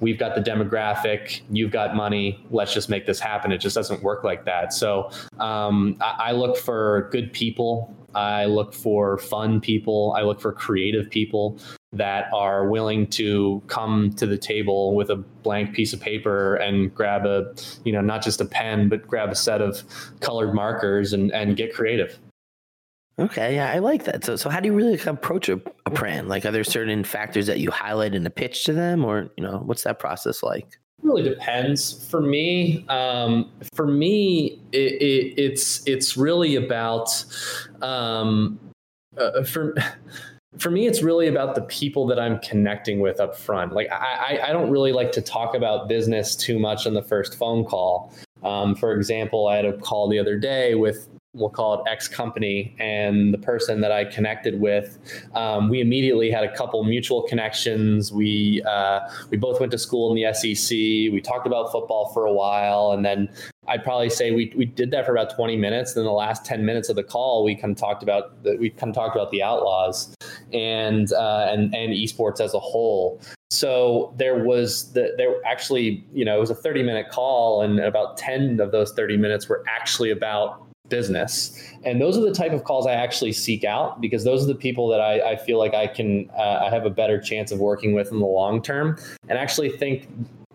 we've 0.00 0.19
got 0.19 0.35
the 0.35 0.41
demographic, 0.41 1.43
you've 1.50 1.71
got 1.71 1.95
money, 1.95 2.43
let's 2.50 2.73
just 2.73 2.89
make 2.89 3.05
this 3.05 3.21
happen. 3.21 3.53
It 3.53 3.59
just 3.59 3.75
doesn't 3.75 4.03
work 4.03 4.25
like 4.25 4.47
that. 4.47 4.73
So 4.73 5.11
um, 5.39 5.99
I, 6.00 6.29
I 6.29 6.33
look 6.33 6.57
for 6.57 7.11
good 7.12 7.31
people. 7.35 7.95
I 8.15 8.47
look 8.47 8.73
for 8.73 9.19
fun 9.19 9.61
people. 9.61 10.15
I 10.17 10.23
look 10.23 10.41
for 10.41 10.50
creative 10.50 11.11
people 11.11 11.59
that 11.93 12.33
are 12.33 12.71
willing 12.71 13.07
to 13.09 13.62
come 13.67 14.15
to 14.15 14.27
the 14.27 14.39
table 14.39 14.95
with 14.95 15.11
a 15.11 15.17
blank 15.17 15.75
piece 15.75 15.93
of 15.93 16.00
paper 16.00 16.55
and 16.55 16.95
grab 16.95 17.27
a, 17.27 17.53
you 17.85 17.93
know, 17.93 18.00
not 18.00 18.23
just 18.23 18.41
a 18.41 18.47
pen, 18.47 18.89
but 18.89 19.07
grab 19.07 19.31
a 19.31 19.35
set 19.35 19.61
of 19.61 19.85
colored 20.21 20.55
markers 20.55 21.12
and, 21.12 21.31
and 21.33 21.59
get 21.59 21.75
creative. 21.75 22.19
Okay, 23.21 23.57
yeah, 23.57 23.71
I 23.71 23.81
like 23.81 24.05
that. 24.05 24.25
So, 24.25 24.37
so 24.37 24.49
how 24.49 24.61
do 24.61 24.67
you 24.67 24.73
really 24.73 24.99
approach 25.05 25.50
a, 25.50 25.61
a 25.85 25.91
brand? 25.91 26.29
Like, 26.29 26.47
are 26.47 26.50
there 26.50 26.65
certain 26.65 27.05
factors 27.05 27.47
that 27.49 27.61
you 27.61 27.71
highlight 27.71 28.15
in 28.15 28.25
the 28.25 28.31
pitch 28.31 28.65
to 28.65 28.73
them, 28.73 29.05
or 29.05 29.31
you 29.37 29.45
know, 29.45 29.59
what's 29.59 29.83
that 29.83 29.99
process 29.99 30.43
like? 30.43 30.65
It 30.65 31.05
really 31.05 31.23
depends. 31.23 32.09
For 32.09 32.23
me, 32.23 32.87
um, 32.89 33.50
for 33.75 33.87
me, 33.87 34.59
it, 34.73 34.93
it, 35.03 35.35
it's 35.39 35.87
it's 35.87 36.17
really 36.17 36.57
about 36.57 37.25
um, 37.83 38.59
uh, 39.17 39.43
for. 39.45 39.75
For 40.59 40.69
me, 40.69 40.89
it's 40.89 41.00
really 41.00 41.29
about 41.29 41.55
the 41.55 41.62
people 41.62 42.09
that 42.09 42.19
I'm 42.19 42.41
connecting 42.41 42.99
with 42.99 43.21
up 43.21 43.37
front. 43.39 43.73
Like, 43.73 43.89
I, 43.93 44.41
I 44.49 44.53
don't 44.53 44.69
really 44.69 44.91
like 44.91 45.12
to 45.12 45.23
talk 45.23 45.55
about 45.55 45.89
business 45.89 46.35
too 46.35 46.59
much 46.59 46.89
on 46.89 46.95
the 46.95 47.05
first 47.05 47.39
phone 47.39 47.65
call. 47.65 48.12
Um, 48.43 48.75
for 48.75 48.93
example, 48.93 49.47
I 49.47 49.55
had 49.55 49.65
a 49.65 49.79
call 49.79 50.09
the 50.09 50.19
other 50.19 50.37
day 50.37 50.75
with 50.75 51.09
we'll 51.33 51.51
call 51.51 51.75
it 51.75 51.91
X 51.91 52.09
company, 52.09 52.75
and 52.79 53.33
the 53.33 53.39
person 53.39 53.81
that 53.81 53.93
I 53.93 54.05
connected 54.05 54.61
with, 54.61 54.99
um, 55.35 55.69
we 55.69 55.81
immediately 55.81 56.31
had 56.31 56.45
a 56.45 56.57
couple 56.57 56.83
mutual 56.85 57.23
connections. 57.23 58.13
We 58.13 58.63
uh, 58.69 59.01
we 59.31 59.37
both 59.37 59.61
went 59.61 59.73
to 59.73 59.79
school 59.79 60.11
in 60.11 60.21
the 60.21 60.33
SEC. 60.35 60.77
We 60.77 61.21
talked 61.21 61.47
about 61.47 61.71
football 61.71 62.13
for 62.13 62.27
a 62.27 62.33
while, 62.33 62.93
and 62.93 63.05
then 63.05 63.29
I'd 63.69 63.85
probably 63.85 64.11
say 64.11 64.33
we 64.33 64.53
we 64.57 64.65
did 64.65 64.91
that 64.91 65.07
for 65.07 65.13
about 65.13 65.35
20 65.35 65.57
minutes. 65.57 65.95
Then 65.95 66.05
the 66.05 66.11
last 66.11 66.45
10 66.45 66.65
minutes 66.65 66.89
of 66.89 66.97
the 66.97 67.05
call, 67.05 67.45
we 67.45 67.55
kind 67.55 67.73
of 67.73 67.79
talked 67.79 68.03
about 68.03 68.43
the, 68.43 68.57
we 68.57 68.71
kind 68.71 68.91
of 68.91 68.95
talked 68.95 69.15
about 69.15 69.31
the 69.31 69.43
Outlaws 69.43 70.15
and 70.53 71.13
uh, 71.13 71.47
and 71.49 71.75
and 71.75 71.93
esports 71.93 72.41
as 72.41 72.55
a 72.55 72.61
whole. 72.61 73.21
So 73.51 74.15
there 74.17 74.45
was 74.45 74.93
the 74.93 75.15
there 75.17 75.35
actually 75.45 76.05
you 76.13 76.25
know 76.25 76.37
it 76.37 76.41
was 76.41 76.51
a 76.51 76.55
30 76.55 76.83
minute 76.83 77.09
call, 77.11 77.63
and 77.63 77.79
about 77.79 78.17
10 78.17 78.59
of 78.61 78.73
those 78.73 78.93
30 78.93 79.17
minutes 79.17 79.49
were 79.49 79.63
actually 79.69 80.11
about 80.11 80.70
business. 80.91 81.59
And 81.85 82.01
those 82.01 82.19
are 82.19 82.21
the 82.21 82.35
type 82.35 82.53
of 82.53 82.65
calls 82.65 82.87
I 82.87 82.93
actually 82.93 83.33
seek 83.33 83.65
out 83.65 84.01
because 84.01 84.25
those 84.25 84.45
are 84.45 84.47
the 84.47 84.55
people 84.55 84.89
that 84.89 85.01
I, 85.01 85.33
I 85.33 85.37
feel 85.37 85.59
like 85.59 85.73
I 85.73 85.87
can 85.87 86.29
uh, 86.37 86.67
I 86.67 86.71
have 86.71 86.85
a 86.85 86.91
better 86.91 87.19
chance 87.19 87.51
of 87.51 87.61
working 87.61 87.95
with 87.95 88.13
in 88.13 88.19
the 88.19 88.27
long 88.27 88.61
term, 88.61 88.99
and 89.29 89.39
actually 89.39 89.71
think 89.71 90.09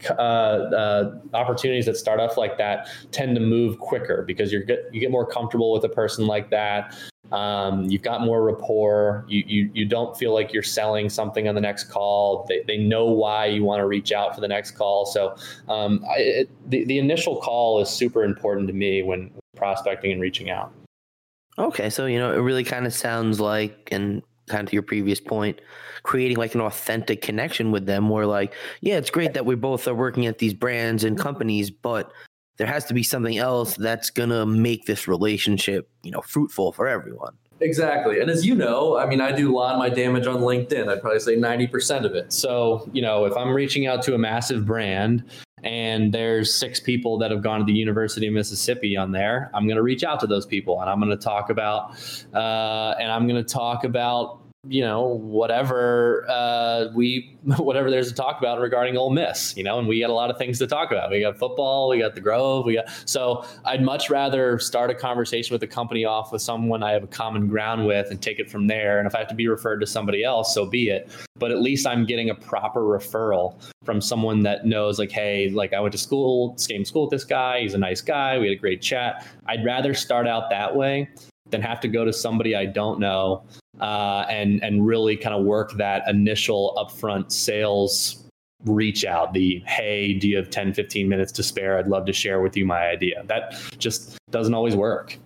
uh, 0.09 0.13
uh, 0.13 1.15
opportunities 1.33 1.85
that 1.85 1.97
start 1.97 2.19
off 2.19 2.37
like 2.37 2.57
that 2.57 2.89
tend 3.11 3.35
to 3.35 3.41
move 3.41 3.79
quicker 3.79 4.23
because 4.23 4.51
you 4.51 4.63
get 4.63 4.85
you 4.91 4.99
get 4.99 5.09
more 5.09 5.25
comfortable 5.25 5.71
with 5.71 5.83
a 5.83 5.89
person 5.89 6.27
like 6.27 6.49
that. 6.51 6.93
Um, 7.31 7.85
you've 7.85 8.01
got 8.01 8.21
more 8.21 8.43
rapport. 8.43 9.25
You, 9.27 9.43
you 9.47 9.71
you 9.73 9.85
don't 9.85 10.15
feel 10.17 10.33
like 10.33 10.53
you're 10.53 10.63
selling 10.63 11.09
something 11.09 11.47
on 11.47 11.55
the 11.55 11.61
next 11.61 11.85
call. 11.85 12.45
They, 12.47 12.63
they 12.67 12.77
know 12.77 13.05
why 13.05 13.47
you 13.47 13.63
want 13.63 13.79
to 13.79 13.87
reach 13.87 14.11
out 14.11 14.35
for 14.35 14.41
the 14.41 14.47
next 14.47 14.71
call. 14.71 15.05
So 15.05 15.35
um, 15.67 16.05
I, 16.09 16.19
it, 16.19 16.69
the 16.69 16.85
the 16.85 16.99
initial 16.99 17.37
call 17.41 17.81
is 17.81 17.89
super 17.89 18.23
important 18.23 18.67
to 18.67 18.73
me 18.73 19.03
when 19.03 19.31
prospecting 19.55 20.11
and 20.11 20.21
reaching 20.21 20.49
out. 20.49 20.71
Okay, 21.57 21.89
so 21.89 22.05
you 22.05 22.19
know 22.19 22.31
it 22.31 22.37
really 22.37 22.63
kind 22.63 22.85
of 22.85 22.93
sounds 22.93 23.39
like, 23.39 23.89
and 23.91 24.21
kind 24.47 24.67
of 24.67 24.73
your 24.73 24.83
previous 24.83 25.19
point, 25.19 25.59
creating 26.03 26.37
like 26.37 26.53
an 26.53 26.61
authentic 26.61 27.21
connection 27.21 27.71
with 27.71 27.85
them. 27.85 28.09
Where 28.09 28.27
like, 28.27 28.53
yeah, 28.81 28.97
it's 28.97 29.09
great 29.09 29.33
that 29.33 29.45
we 29.45 29.55
both 29.55 29.87
are 29.87 29.95
working 29.95 30.25
at 30.25 30.37
these 30.37 30.53
brands 30.53 31.03
and 31.03 31.17
companies, 31.17 31.71
but 31.71 32.11
there 32.57 32.67
has 32.67 32.85
to 32.85 32.93
be 32.93 33.03
something 33.03 33.37
else 33.37 33.75
that's 33.75 34.09
gonna 34.09 34.45
make 34.45 34.85
this 34.85 35.07
relationship, 35.07 35.89
you 36.03 36.11
know, 36.11 36.21
fruitful 36.21 36.71
for 36.71 36.87
everyone. 36.87 37.35
Exactly. 37.61 38.19
And 38.19 38.29
as 38.29 38.45
you 38.45 38.53
know, 38.53 38.97
I 38.97 39.05
mean, 39.05 39.21
I 39.21 39.31
do 39.31 39.53
a 39.53 39.55
lot 39.55 39.73
of 39.73 39.79
my 39.79 39.89
damage 39.89 40.27
on 40.27 40.41
LinkedIn. 40.41 40.89
I'd 40.89 41.01
probably 41.01 41.19
say 41.19 41.37
90% 41.37 42.05
of 42.05 42.13
it. 42.13 42.33
So, 42.33 42.89
you 42.91 43.01
know, 43.01 43.25
if 43.25 43.35
I'm 43.37 43.53
reaching 43.53 43.87
out 43.87 44.01
to 44.03 44.13
a 44.13 44.17
massive 44.17 44.65
brand 44.65 45.23
and 45.63 46.13
there's 46.13 46.53
six 46.53 46.79
people 46.79 47.17
that 47.19 47.31
have 47.31 47.41
gone 47.41 47.59
to 47.59 47.65
the 47.65 47.73
University 47.73 48.27
of 48.27 48.33
Mississippi 48.33 48.97
on 48.97 49.13
there, 49.13 49.49
I'm 49.53 49.67
going 49.67 49.77
to 49.77 49.83
reach 49.83 50.03
out 50.03 50.19
to 50.19 50.27
those 50.27 50.45
people 50.45 50.81
and 50.81 50.89
I'm 50.89 50.99
going 50.99 51.17
to 51.17 51.23
talk 51.23 51.49
about, 51.49 51.91
uh, 52.33 52.95
and 52.99 53.09
I'm 53.09 53.25
going 53.27 53.43
to 53.43 53.53
talk 53.53 53.85
about 53.85 54.41
you 54.67 54.81
know 54.81 55.03
whatever 55.03 56.25
uh, 56.29 56.87
we 56.93 57.37
whatever 57.57 57.91
there's 57.91 58.09
to 58.09 58.15
talk 58.15 58.39
about 58.39 58.59
regarding 58.59 58.97
Ole 58.97 59.11
Miss, 59.11 59.55
you 59.55 59.63
know, 59.63 59.77
and 59.77 59.87
we 59.87 59.99
got 59.99 60.09
a 60.09 60.13
lot 60.13 60.29
of 60.31 60.37
things 60.37 60.57
to 60.59 60.67
talk 60.67 60.91
about. 60.91 61.11
We 61.11 61.21
got 61.21 61.37
football, 61.37 61.89
we 61.89 61.99
got 61.99 62.15
the 62.15 62.21
Grove, 62.21 62.65
we 62.65 62.75
got 62.75 62.85
so 63.05 63.45
I'd 63.65 63.83
much 63.83 64.09
rather 64.09 64.57
start 64.59 64.89
a 64.89 64.95
conversation 64.95 65.53
with 65.53 65.61
the 65.61 65.67
company 65.67 66.05
off 66.05 66.31
with 66.31 66.41
someone 66.41 66.83
I 66.83 66.91
have 66.91 67.03
a 67.03 67.07
common 67.07 67.47
ground 67.47 67.85
with 67.85 68.09
and 68.09 68.21
take 68.21 68.39
it 68.39 68.49
from 68.49 68.67
there. 68.67 68.97
And 68.99 69.07
if 69.07 69.15
I 69.15 69.19
have 69.19 69.27
to 69.27 69.35
be 69.35 69.47
referred 69.47 69.79
to 69.79 69.87
somebody 69.87 70.23
else, 70.23 70.53
so 70.53 70.65
be 70.65 70.89
it. 70.89 71.09
But 71.37 71.51
at 71.51 71.61
least 71.61 71.85
I'm 71.85 72.05
getting 72.05 72.29
a 72.29 72.35
proper 72.35 72.81
referral 72.81 73.61
from 73.83 74.01
someone 74.01 74.41
that 74.43 74.65
knows, 74.65 74.97
like, 74.97 75.11
hey, 75.11 75.49
like 75.49 75.73
I 75.73 75.79
went 75.79 75.91
to 75.91 75.97
school, 75.97 76.57
same 76.57 76.85
school 76.85 77.03
with 77.03 77.11
this 77.11 77.25
guy. 77.25 77.61
He's 77.61 77.73
a 77.73 77.77
nice 77.77 78.01
guy. 78.01 78.39
We 78.39 78.47
had 78.47 78.57
a 78.57 78.59
great 78.59 78.81
chat. 78.81 79.27
I'd 79.45 79.63
rather 79.65 79.93
start 79.93 80.27
out 80.27 80.49
that 80.49 80.75
way 80.75 81.09
than 81.49 81.61
have 81.61 81.79
to 81.81 81.87
go 81.87 82.05
to 82.05 82.13
somebody 82.13 82.55
I 82.55 82.65
don't 82.65 82.99
know 82.99 83.43
uh, 83.81 84.25
and 84.29 84.63
and 84.63 84.85
really 84.85 85.17
kind 85.17 85.35
of 85.35 85.43
work 85.43 85.73
that 85.73 86.07
initial 86.07 86.73
upfront 86.77 87.31
sales 87.31 88.23
reach 88.63 89.05
out 89.05 89.33
the 89.33 89.61
hey 89.67 90.13
do 90.13 90.27
you 90.27 90.35
have 90.37 90.49
10 90.49 90.73
15 90.73 91.07
minutes 91.07 91.31
to 91.33 91.43
spare? 91.43 91.77
I'd 91.77 91.87
love 91.87 92.05
to 92.05 92.13
share 92.13 92.41
with 92.41 92.55
you 92.57 92.65
my 92.65 92.87
idea. 92.87 93.23
That 93.25 93.55
just 93.77 94.17
doesn't 94.31 94.53
always 94.53 94.75
work. 94.75 95.17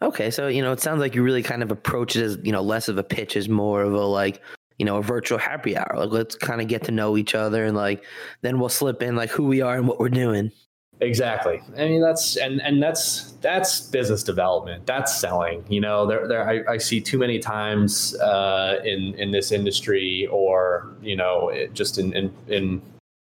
Okay 0.00 0.30
so 0.30 0.48
you 0.48 0.62
know 0.62 0.72
it 0.72 0.80
sounds 0.80 1.00
like 1.00 1.14
you 1.14 1.22
really 1.22 1.42
kind 1.42 1.62
of 1.62 1.70
approach 1.70 2.16
it 2.16 2.22
as 2.22 2.38
you 2.42 2.52
know 2.52 2.62
less 2.62 2.88
of 2.88 2.98
a 2.98 3.04
pitch 3.04 3.36
as 3.36 3.48
more 3.48 3.82
of 3.82 3.92
a 3.92 4.04
like 4.04 4.42
you 4.78 4.84
know 4.84 4.96
a 4.96 5.02
virtual 5.02 5.38
happy 5.38 5.76
hour. 5.76 5.92
Like 5.94 6.10
let's 6.10 6.34
kind 6.34 6.60
of 6.60 6.68
get 6.68 6.84
to 6.84 6.92
know 6.92 7.16
each 7.16 7.34
other 7.34 7.64
and 7.64 7.76
like 7.76 8.04
then 8.42 8.58
we'll 8.58 8.68
slip 8.68 9.02
in 9.02 9.16
like 9.16 9.30
who 9.30 9.44
we 9.44 9.60
are 9.60 9.76
and 9.76 9.88
what 9.88 9.98
we're 9.98 10.08
doing 10.08 10.52
Exactly. 11.02 11.60
I 11.76 11.88
mean, 11.88 12.00
that's 12.00 12.36
and 12.36 12.62
and 12.62 12.80
that's 12.80 13.32
that's 13.40 13.80
business 13.80 14.22
development. 14.22 14.86
That's 14.86 15.18
selling. 15.18 15.64
You 15.68 15.80
know, 15.80 16.06
there 16.06 16.28
there 16.28 16.48
I, 16.48 16.74
I 16.74 16.78
see 16.78 17.00
too 17.00 17.18
many 17.18 17.40
times 17.40 18.14
uh, 18.20 18.78
in 18.84 19.14
in 19.16 19.32
this 19.32 19.50
industry, 19.50 20.28
or 20.30 20.94
you 21.02 21.16
know, 21.16 21.48
it, 21.48 21.74
just 21.74 21.98
in, 21.98 22.12
in 22.12 22.32
in 22.46 22.82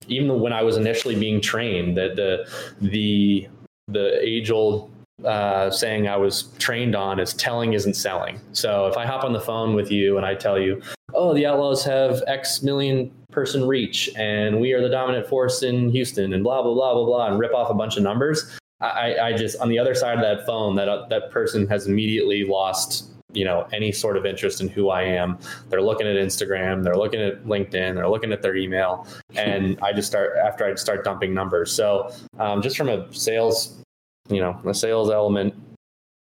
even 0.07 0.41
when 0.41 0.53
I 0.53 0.63
was 0.63 0.77
initially 0.77 1.17
being 1.17 1.41
trained, 1.41 1.97
that 1.97 2.15
the 2.15 2.49
the 2.81 3.49
the 3.89 4.25
age 4.25 4.53
old 4.53 4.93
uh, 5.25 5.69
saying 5.69 6.07
I 6.07 6.17
was 6.19 6.45
trained 6.59 6.95
on 6.95 7.19
is 7.19 7.35
telling 7.35 7.73
isn't 7.73 7.95
selling. 7.95 8.41
So 8.53 8.87
if 8.87 8.97
I 8.97 9.07
hop 9.07 9.25
on 9.25 9.33
the 9.33 9.41
phone 9.41 9.75
with 9.75 9.91
you 9.91 10.19
and 10.19 10.25
I 10.25 10.37
tell 10.37 10.57
you, 10.57 10.81
oh, 11.15 11.35
the 11.35 11.47
Outlaws 11.47 11.85
have 11.85 12.23
X 12.29 12.63
million 12.63 13.11
person 13.37 13.69
reach 13.69 14.09
and 14.17 14.59
we 14.59 14.73
are 14.73 14.81
the 14.81 14.89
dominant 14.89 15.29
force 15.29 15.63
in 15.63 15.91
Houston 15.91 16.33
and 16.33 16.43
blah, 16.43 16.63
blah, 16.63 16.73
blah, 16.73 16.95
blah, 16.95 17.05
blah, 17.05 17.27
and 17.27 17.39
rip 17.39 17.53
off 17.53 17.69
a 17.69 17.75
bunch 17.75 17.99
of 17.99 18.03
numbers. 18.03 18.59
I, 18.81 19.17
I 19.19 19.33
just, 19.35 19.61
on 19.61 19.69
the 19.69 19.79
other 19.79 19.95
side 19.95 20.17
of 20.17 20.23
that 20.23 20.47
phone, 20.47 20.75
that, 20.77 20.89
uh, 20.89 21.07
that 21.11 21.31
person 21.31 21.67
has 21.67 21.87
immediately 21.87 22.45
lost 22.45 23.11
you 23.33 23.45
know 23.45 23.69
any 23.71 23.93
sort 23.93 24.17
of 24.17 24.25
interest 24.25 24.63
in 24.63 24.69
who 24.69 24.89
I 24.89 25.03
am. 25.03 25.39
They're 25.69 25.83
looking 25.83 26.07
at 26.07 26.17
Instagram, 26.17 26.83
they're 26.83 26.97
looking 26.97 27.21
at 27.21 27.45
LinkedIn, 27.45 27.95
they're 27.95 28.09
looking 28.09 28.33
at 28.33 28.41
their 28.41 28.57
email, 28.57 29.07
and 29.37 29.79
I 29.83 29.93
just 29.93 30.09
start 30.09 30.39
after 30.43 30.65
I 30.65 30.75
start 30.77 31.05
dumping 31.05 31.35
numbers. 31.35 31.71
So 31.71 32.11
um, 32.39 32.63
just 32.63 32.79
from 32.79 32.89
a 32.89 33.13
sales, 33.13 33.83
you 34.31 34.41
know, 34.41 34.59
a 34.65 34.73
sales 34.73 35.11
element, 35.11 35.55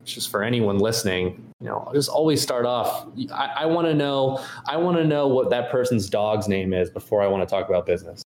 just 0.06 0.30
for 0.30 0.44
anyone 0.44 0.78
listening, 0.78 1.54
you 1.60 1.68
know, 1.68 1.90
just 1.94 2.10
always 2.10 2.42
start 2.42 2.66
off. 2.66 3.08
I, 3.34 3.54
I 3.58 3.66
want 3.66 3.88
to 3.88 3.94
know. 3.94 4.44
I 4.66 4.78
want 4.78 4.98
to 4.98 5.04
know 5.04 5.28
what 5.28 5.50
that 5.50 5.72
person's 5.72 6.10
dog's 6.10 6.48
name 6.48 6.74
is 6.74 6.90
before 6.90 7.22
I 7.22 7.28
want 7.28 7.48
to 7.48 7.54
talk 7.54 7.68
about 7.68 7.86
business. 7.86 8.24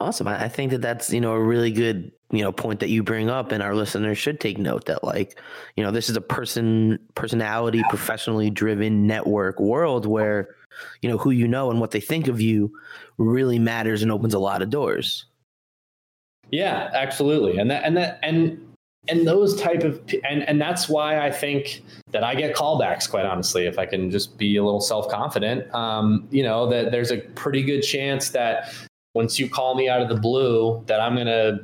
Awesome. 0.00 0.28
I 0.28 0.48
think 0.48 0.70
that 0.70 0.80
that's 0.80 1.12
you 1.12 1.20
know 1.20 1.32
a 1.32 1.42
really 1.42 1.72
good 1.72 2.12
you 2.30 2.42
know 2.42 2.52
point 2.52 2.78
that 2.80 2.88
you 2.88 3.02
bring 3.02 3.28
up, 3.28 3.50
and 3.50 3.62
our 3.62 3.74
listeners 3.74 4.16
should 4.16 4.38
take 4.38 4.56
note 4.56 4.86
that 4.86 5.02
like 5.02 5.40
you 5.76 5.82
know 5.82 5.90
this 5.90 6.08
is 6.08 6.16
a 6.16 6.20
person 6.20 6.98
personality 7.14 7.82
professionally 7.88 8.48
driven 8.48 9.06
network 9.08 9.58
world 9.58 10.06
where 10.06 10.54
you 11.02 11.08
know 11.08 11.18
who 11.18 11.30
you 11.30 11.48
know 11.48 11.70
and 11.70 11.80
what 11.80 11.90
they 11.90 12.00
think 12.00 12.28
of 12.28 12.40
you 12.40 12.72
really 13.16 13.58
matters 13.58 14.02
and 14.02 14.12
opens 14.12 14.34
a 14.34 14.38
lot 14.38 14.62
of 14.62 14.70
doors. 14.70 15.26
Yeah, 16.50 16.90
absolutely, 16.94 17.58
and 17.58 17.68
that 17.72 17.84
and 17.84 17.96
that 17.96 18.20
and 18.22 18.67
and 19.08 19.26
those 19.26 19.60
type 19.60 19.82
of 19.82 20.00
and 20.28 20.42
and 20.48 20.60
that's 20.60 20.88
why 20.88 21.24
I 21.24 21.30
think 21.30 21.82
that 22.10 22.24
I 22.24 22.34
get 22.34 22.54
callbacks. 22.54 23.08
Quite 23.08 23.26
honestly, 23.26 23.66
if 23.66 23.78
I 23.78 23.86
can 23.86 24.10
just 24.10 24.38
be 24.38 24.56
a 24.56 24.64
little 24.64 24.80
self 24.80 25.08
confident, 25.08 25.72
um, 25.74 26.26
you 26.30 26.42
know 26.42 26.68
that 26.70 26.92
there's 26.92 27.10
a 27.10 27.18
pretty 27.18 27.62
good 27.62 27.82
chance 27.82 28.30
that 28.30 28.72
once 29.14 29.38
you 29.38 29.48
call 29.48 29.74
me 29.74 29.88
out 29.88 30.00
of 30.00 30.08
the 30.08 30.16
blue, 30.16 30.82
that 30.86 31.00
I'm 31.00 31.14
going 31.14 31.26
to 31.26 31.58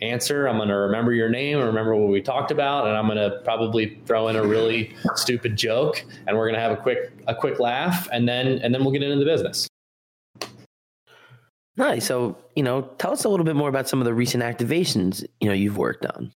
answer. 0.00 0.46
I'm 0.46 0.56
going 0.56 0.68
to 0.68 0.74
remember 0.74 1.12
your 1.12 1.28
name, 1.28 1.58
remember 1.58 1.94
what 1.94 2.10
we 2.10 2.20
talked 2.20 2.50
about, 2.50 2.86
and 2.86 2.96
I'm 2.96 3.06
going 3.06 3.18
to 3.18 3.40
probably 3.44 4.00
throw 4.06 4.28
in 4.28 4.36
a 4.36 4.44
really 4.44 4.94
stupid 5.14 5.56
joke, 5.56 6.04
and 6.26 6.36
we're 6.36 6.46
going 6.46 6.54
to 6.54 6.60
have 6.60 6.72
a 6.72 6.80
quick 6.80 7.12
a 7.28 7.34
quick 7.34 7.60
laugh, 7.60 8.08
and 8.12 8.28
then 8.28 8.46
and 8.46 8.74
then 8.74 8.82
we'll 8.82 8.92
get 8.92 9.02
into 9.02 9.18
the 9.18 9.24
business. 9.24 9.68
Nice. 11.76 12.04
So 12.06 12.36
you 12.56 12.62
know, 12.62 12.82
tell 12.98 13.12
us 13.12 13.24
a 13.24 13.28
little 13.28 13.44
bit 13.44 13.56
more 13.56 13.68
about 13.68 13.88
some 13.88 14.00
of 14.00 14.04
the 14.04 14.14
recent 14.14 14.42
activations 14.42 15.24
you 15.40 15.48
know 15.48 15.54
you've 15.54 15.78
worked 15.78 16.06
on. 16.06 16.32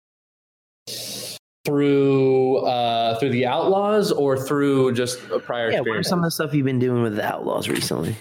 Through 1.66 2.58
uh, 2.58 3.18
through 3.18 3.30
the 3.30 3.44
Outlaws 3.44 4.12
or 4.12 4.38
through 4.38 4.92
just 4.92 5.18
a 5.30 5.40
prior 5.40 5.70
yeah, 5.70 5.78
experience? 5.78 6.06
what 6.06 6.10
some 6.10 6.18
of 6.20 6.24
the 6.24 6.30
stuff 6.30 6.54
you've 6.54 6.64
been 6.64 6.78
doing 6.78 7.02
with 7.02 7.16
the 7.16 7.24
Outlaws 7.24 7.68
recently? 7.68 8.16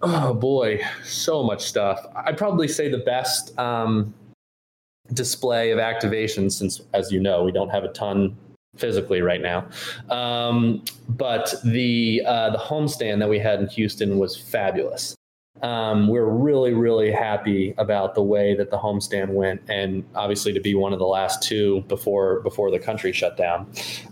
Oh 0.00 0.32
boy, 0.32 0.80
so 1.04 1.42
much 1.42 1.64
stuff. 1.64 2.00
I'd 2.16 2.38
probably 2.38 2.66
say 2.66 2.88
the 2.88 2.98
best 2.98 3.56
um, 3.58 4.14
display 5.12 5.70
of 5.70 5.78
activation, 5.78 6.48
since 6.50 6.80
as 6.94 7.12
you 7.12 7.20
know, 7.20 7.44
we 7.44 7.52
don't 7.52 7.68
have 7.70 7.84
a 7.84 7.92
ton 7.92 8.36
physically 8.76 9.20
right 9.20 9.42
now. 9.42 9.66
Um, 10.08 10.82
but 11.08 11.54
the 11.64 12.22
uh, 12.26 12.50
the 12.50 12.58
homestand 12.58 13.18
that 13.18 13.28
we 13.28 13.38
had 13.38 13.60
in 13.60 13.68
Houston 13.68 14.18
was 14.18 14.36
fabulous 14.36 15.17
um, 15.62 16.08
we're 16.08 16.28
really, 16.28 16.72
really 16.72 17.10
happy 17.10 17.74
about 17.78 18.14
the 18.14 18.22
way 18.22 18.54
that 18.54 18.70
the 18.70 18.78
homestand 18.78 19.30
went, 19.30 19.60
and 19.68 20.04
obviously 20.14 20.52
to 20.52 20.60
be 20.60 20.74
one 20.74 20.92
of 20.92 20.98
the 20.98 21.06
last 21.06 21.42
two 21.42 21.82
before 21.82 22.40
before 22.40 22.70
the 22.70 22.78
country 22.78 23.12
shut 23.12 23.36
down 23.36 23.66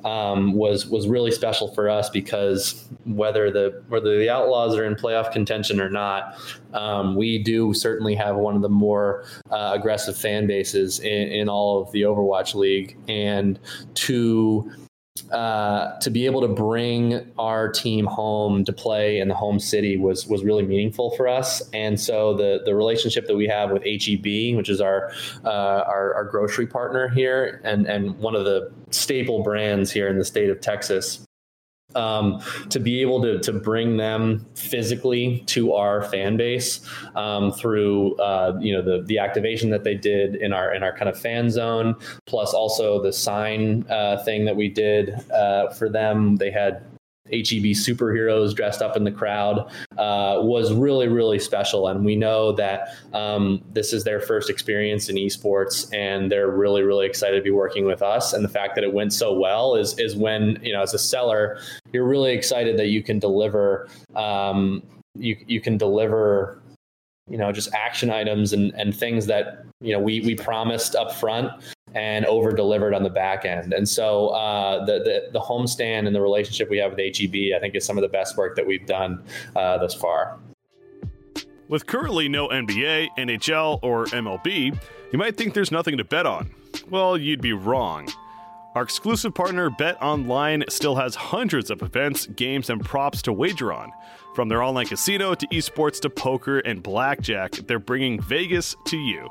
um, 0.05 0.55
was 0.55 0.87
was 0.87 1.07
really 1.07 1.31
special 1.31 1.73
for 1.75 1.89
us 1.89 2.11
because 2.11 2.89
whether 3.05 3.51
the 3.51 3.83
whether 3.89 4.19
the 4.19 4.29
Outlaws 4.29 4.77
are 4.77 4.85
in 4.85 4.95
playoff 4.97 5.33
contention 5.33 5.81
or 5.81 5.89
not, 5.89 6.37
um, 6.75 7.15
we 7.15 7.43
do 7.43 7.73
certainly 7.73 8.15
have 8.15 8.37
one 8.37 8.57
of 8.57 8.63
the 8.63 8.69
more 8.69 9.25
uh, 9.51 9.73
aggressive 9.75 10.17
fan 10.17 10.47
bases 10.47 10.99
in, 11.01 11.29
in 11.29 11.49
all 11.49 11.81
of 11.81 11.93
the 11.93 12.03
Overwatch 12.03 12.55
League, 12.55 12.97
and 13.09 13.59
to 13.95 14.71
uh, 15.33 15.99
to 16.01 16.11
be 16.11 16.27
able 16.27 16.41
to 16.41 16.49
bring 16.49 17.33
our 17.39 17.71
team 17.71 18.07
home 18.07 18.65
to 18.65 18.73
play 18.73 19.19
in 19.19 19.29
the 19.29 19.35
home 19.35 19.59
city 19.59 19.97
was 19.97 20.27
was 20.27 20.45
really 20.45 20.65
meaningful 20.65 21.11
for 21.17 21.29
us. 21.29 21.63
And 21.73 22.01
so 22.01 22.35
the 22.35 22.61
the 22.65 22.75
relationship 22.75 23.27
that 23.27 23.37
we 23.37 23.47
have 23.49 23.71
with 23.71 23.83
HEB, 23.85 24.57
which 24.57 24.69
is 24.69 24.81
our 24.81 25.11
uh, 25.45 25.85
our, 25.87 26.15
our 26.15 26.25
grocery 26.25 26.67
partner 26.67 27.09
here, 27.09 27.61
and 27.65 27.87
and 27.87 28.17
one 28.19 28.37
of 28.37 28.45
the 28.45 28.71
staple 28.91 29.43
brands 29.43 29.91
here 29.91 30.09
in 30.09 30.19
the 30.19 30.25
state 30.25 30.51
of 30.51 30.61
Texas, 30.61 31.26
um, 31.95 32.43
to 32.71 32.81
be 32.81 33.01
able 33.01 33.23
to 33.23 33.39
to 33.41 33.53
bring 33.53 33.97
them 33.97 34.45
physically 34.55 35.43
to 35.47 35.73
our 35.73 36.03
fan 36.03 36.37
base 36.37 36.81
um, 37.15 37.53
through 37.53 38.17
uh, 38.17 38.59
you 38.61 38.73
know 38.73 38.83
the 38.83 39.05
the 39.07 39.19
activation 39.19 39.71
that 39.71 39.85
they 39.85 39.95
did 39.95 40.37
in 40.37 40.53
our 40.53 40.75
in 40.75 40.83
our 40.83 40.97
kind 40.97 41.09
of 41.09 41.19
fan 41.19 41.51
zone, 41.51 41.95
plus 42.27 42.53
also 42.53 43.03
the 43.03 43.13
sign 43.13 43.87
uh, 43.89 44.23
thing 44.25 44.45
that 44.45 44.57
we 44.57 44.69
did 44.69 45.15
uh, 45.31 45.71
for 45.71 45.89
them. 45.89 46.37
They 46.37 46.51
had 46.51 46.83
HEB 47.31 47.75
superheroes 47.75 48.55
dressed 48.55 48.83
up 48.83 48.97
in 48.97 49.05
the 49.05 49.11
crowd 49.11 49.71
uh, 49.99 50.39
was 50.41 50.73
really, 50.73 51.09
really 51.09 51.39
special. 51.39 51.89
And 51.89 52.05
we 52.05 52.17
know 52.17 52.53
that 52.53 52.95
um, 53.13 53.63
this 53.73 53.93
is 53.93 54.05
their 54.05 54.21
first 54.21 54.49
experience 54.49 55.09
in 55.09 55.17
esports, 55.17 55.93
and 55.93 56.31
they're 56.31 56.51
really, 56.51 56.83
really 56.83 57.07
excited 57.07 57.37
to 57.37 57.43
be 57.43 57.51
working 57.51 57.85
with 57.85 58.03
us. 58.03 58.33
And 58.33 58.45
the 58.45 58.49
fact 58.49 58.75
that 58.77 58.85
it 58.85 58.93
went 58.93 59.13
so 59.13 59.33
well 59.33 59.75
is 59.75 59.99
is 59.99 60.17
when 60.17 60.59
you 60.63 60.73
know, 60.73 60.83
as 60.83 60.95
a 60.95 60.99
seller, 60.99 61.59
you're 61.93 62.07
really 62.07 62.33
excited 62.33 62.79
that 62.79 62.89
you 62.89 63.03
can 63.03 63.19
deliver. 63.19 63.89
Um, 64.15 64.83
you 65.15 65.37
you 65.47 65.61
can 65.61 65.79
deliver 65.79 66.61
you 67.29 67.39
know 67.39 67.53
just 67.53 67.73
action 67.75 68.11
items 68.11 68.53
and 68.53 68.73
and 68.75 68.95
things 68.95 69.27
that 69.27 69.65
you 69.81 69.93
know 69.93 69.99
we 69.99 70.21
we 70.21 70.35
promised 70.35 70.95
up 70.95 71.13
front 71.13 71.51
and 71.97 72.27
over 72.27 72.53
delivered 72.53 72.95
on 72.95 73.03
the 73.03 73.11
back 73.11 73.47
end. 73.47 73.73
And 73.73 73.89
so 73.89 74.29
uh, 74.29 74.85
the, 74.85 74.99
the, 74.99 75.29
the 75.33 75.41
homestand 75.41 76.07
and 76.07 76.15
the 76.15 76.21
relationship 76.21 76.69
we 76.69 76.77
have 76.77 76.93
with 76.95 77.01
HEB, 77.01 77.57
I 77.57 77.59
think, 77.59 77.75
is 77.75 77.87
some 77.87 77.97
of 77.97 78.03
the 78.03 78.09
best 78.09 78.37
work 78.37 78.55
that 78.57 78.67
we've 78.67 78.87
done 78.87 79.25
uh, 79.57 79.79
thus 79.79 79.95
far. 79.95 80.39
With 81.69 81.87
currently 81.87 82.29
no 82.29 82.49
NBA, 82.49 83.09
NHL, 83.19 83.81
or 83.83 84.05
MLB, 84.07 84.79
you 85.11 85.19
might 85.19 85.37
think 85.37 85.55
there's 85.55 85.73
nothing 85.73 85.97
to 85.97 86.05
bet 86.05 86.27
on. 86.27 86.51
Well, 86.91 87.17
you'd 87.17 87.41
be 87.41 87.55
wrong. 87.55 88.09
Our 88.75 88.83
exclusive 88.83 89.35
partner, 89.35 89.71
BetOnline, 89.71 90.71
still 90.71 90.97
has 90.97 91.15
hundreds 91.15 91.71
of 91.71 91.81
events, 91.81 92.27
games, 92.27 92.69
and 92.69 92.85
props 92.85 93.23
to 93.23 93.33
wager 93.33 93.73
on. 93.73 93.91
From 94.35 94.51
their 94.51 94.63
online 94.63 94.87
casino 94.87 95.35
to 95.35 95.47
esports 95.47 95.99
to 96.03 96.11
poker 96.11 96.59
and 96.59 96.83
blackjack, 96.83 97.53
they're 97.53 97.79
bringing 97.79 98.21
Vegas 98.21 98.77
to 98.89 98.99
you. 98.99 99.31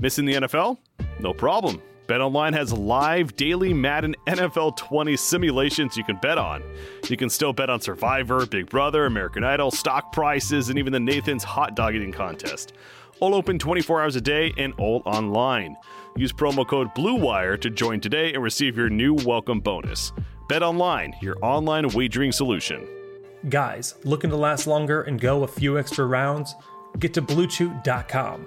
Missing 0.00 0.26
the 0.26 0.34
NFL? 0.34 0.76
No 1.18 1.32
problem. 1.32 1.80
BetOnline 2.06 2.52
has 2.52 2.70
live 2.70 3.34
daily 3.34 3.72
Madden 3.72 4.14
NFL 4.26 4.76
20 4.76 5.16
simulations 5.16 5.96
you 5.96 6.04
can 6.04 6.16
bet 6.16 6.36
on. 6.36 6.62
You 7.08 7.16
can 7.16 7.30
still 7.30 7.54
bet 7.54 7.70
on 7.70 7.80
Survivor, 7.80 8.44
Big 8.44 8.68
Brother, 8.68 9.06
American 9.06 9.42
Idol, 9.42 9.70
stock 9.70 10.12
prices, 10.12 10.68
and 10.68 10.78
even 10.78 10.92
the 10.92 11.00
Nathan's 11.00 11.44
hot 11.44 11.74
dog 11.74 11.94
eating 11.94 12.12
contest. 12.12 12.74
All 13.20 13.34
open 13.34 13.58
24 13.58 14.02
hours 14.02 14.16
a 14.16 14.20
day 14.20 14.52
and 14.58 14.74
all 14.76 15.00
online. 15.06 15.78
Use 16.14 16.30
promo 16.30 16.66
code 16.68 16.94
BLUEWIRE 16.94 17.58
to 17.62 17.70
join 17.70 18.00
today 18.00 18.34
and 18.34 18.42
receive 18.42 18.76
your 18.76 18.90
new 18.90 19.14
welcome 19.14 19.60
bonus. 19.60 20.12
BetOnline, 20.50 21.14
your 21.22 21.36
online 21.40 21.88
wagering 21.88 22.32
solution. 22.32 22.86
Guys, 23.48 23.94
looking 24.04 24.28
to 24.28 24.36
last 24.36 24.66
longer 24.66 25.02
and 25.02 25.18
go 25.18 25.42
a 25.42 25.48
few 25.48 25.78
extra 25.78 26.04
rounds? 26.04 26.54
Get 26.98 27.14
to 27.14 27.22
BlueChew.com. 27.22 28.46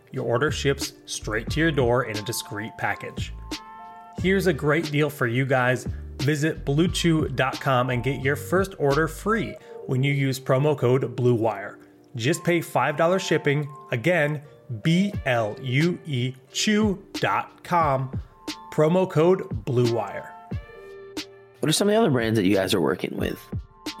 your 0.11 0.25
order 0.25 0.51
ships 0.51 0.93
straight 1.05 1.49
to 1.51 1.59
your 1.59 1.71
door 1.71 2.05
in 2.05 2.17
a 2.17 2.21
discreet 2.23 2.71
package. 2.77 3.33
Here's 4.21 4.47
a 4.47 4.53
great 4.53 4.91
deal 4.91 5.09
for 5.09 5.27
you 5.27 5.45
guys. 5.45 5.87
Visit 6.19 6.65
bluechew.com 6.65 7.89
and 7.89 8.03
get 8.03 8.21
your 8.21 8.35
first 8.35 8.75
order 8.77 9.07
free 9.07 9.55
when 9.87 10.03
you 10.03 10.13
use 10.13 10.39
promo 10.39 10.77
code 10.77 11.15
BLUEWIRE. 11.15 11.77
Just 12.15 12.43
pay 12.43 12.59
$5 12.59 13.19
shipping. 13.19 13.67
Again, 13.91 14.41
B 14.83 15.13
L 15.25 15.55
U 15.61 15.97
E 16.05 16.33
chew.com. 16.51 18.21
Promo 18.71 19.09
code 19.09 19.65
BLUEWIRE. 19.65 20.29
What 21.59 21.69
are 21.69 21.73
some 21.73 21.87
of 21.87 21.93
the 21.93 21.99
other 21.99 22.09
brands 22.09 22.37
that 22.37 22.45
you 22.45 22.55
guys 22.55 22.73
are 22.73 22.81
working 22.81 23.15
with? 23.17 23.39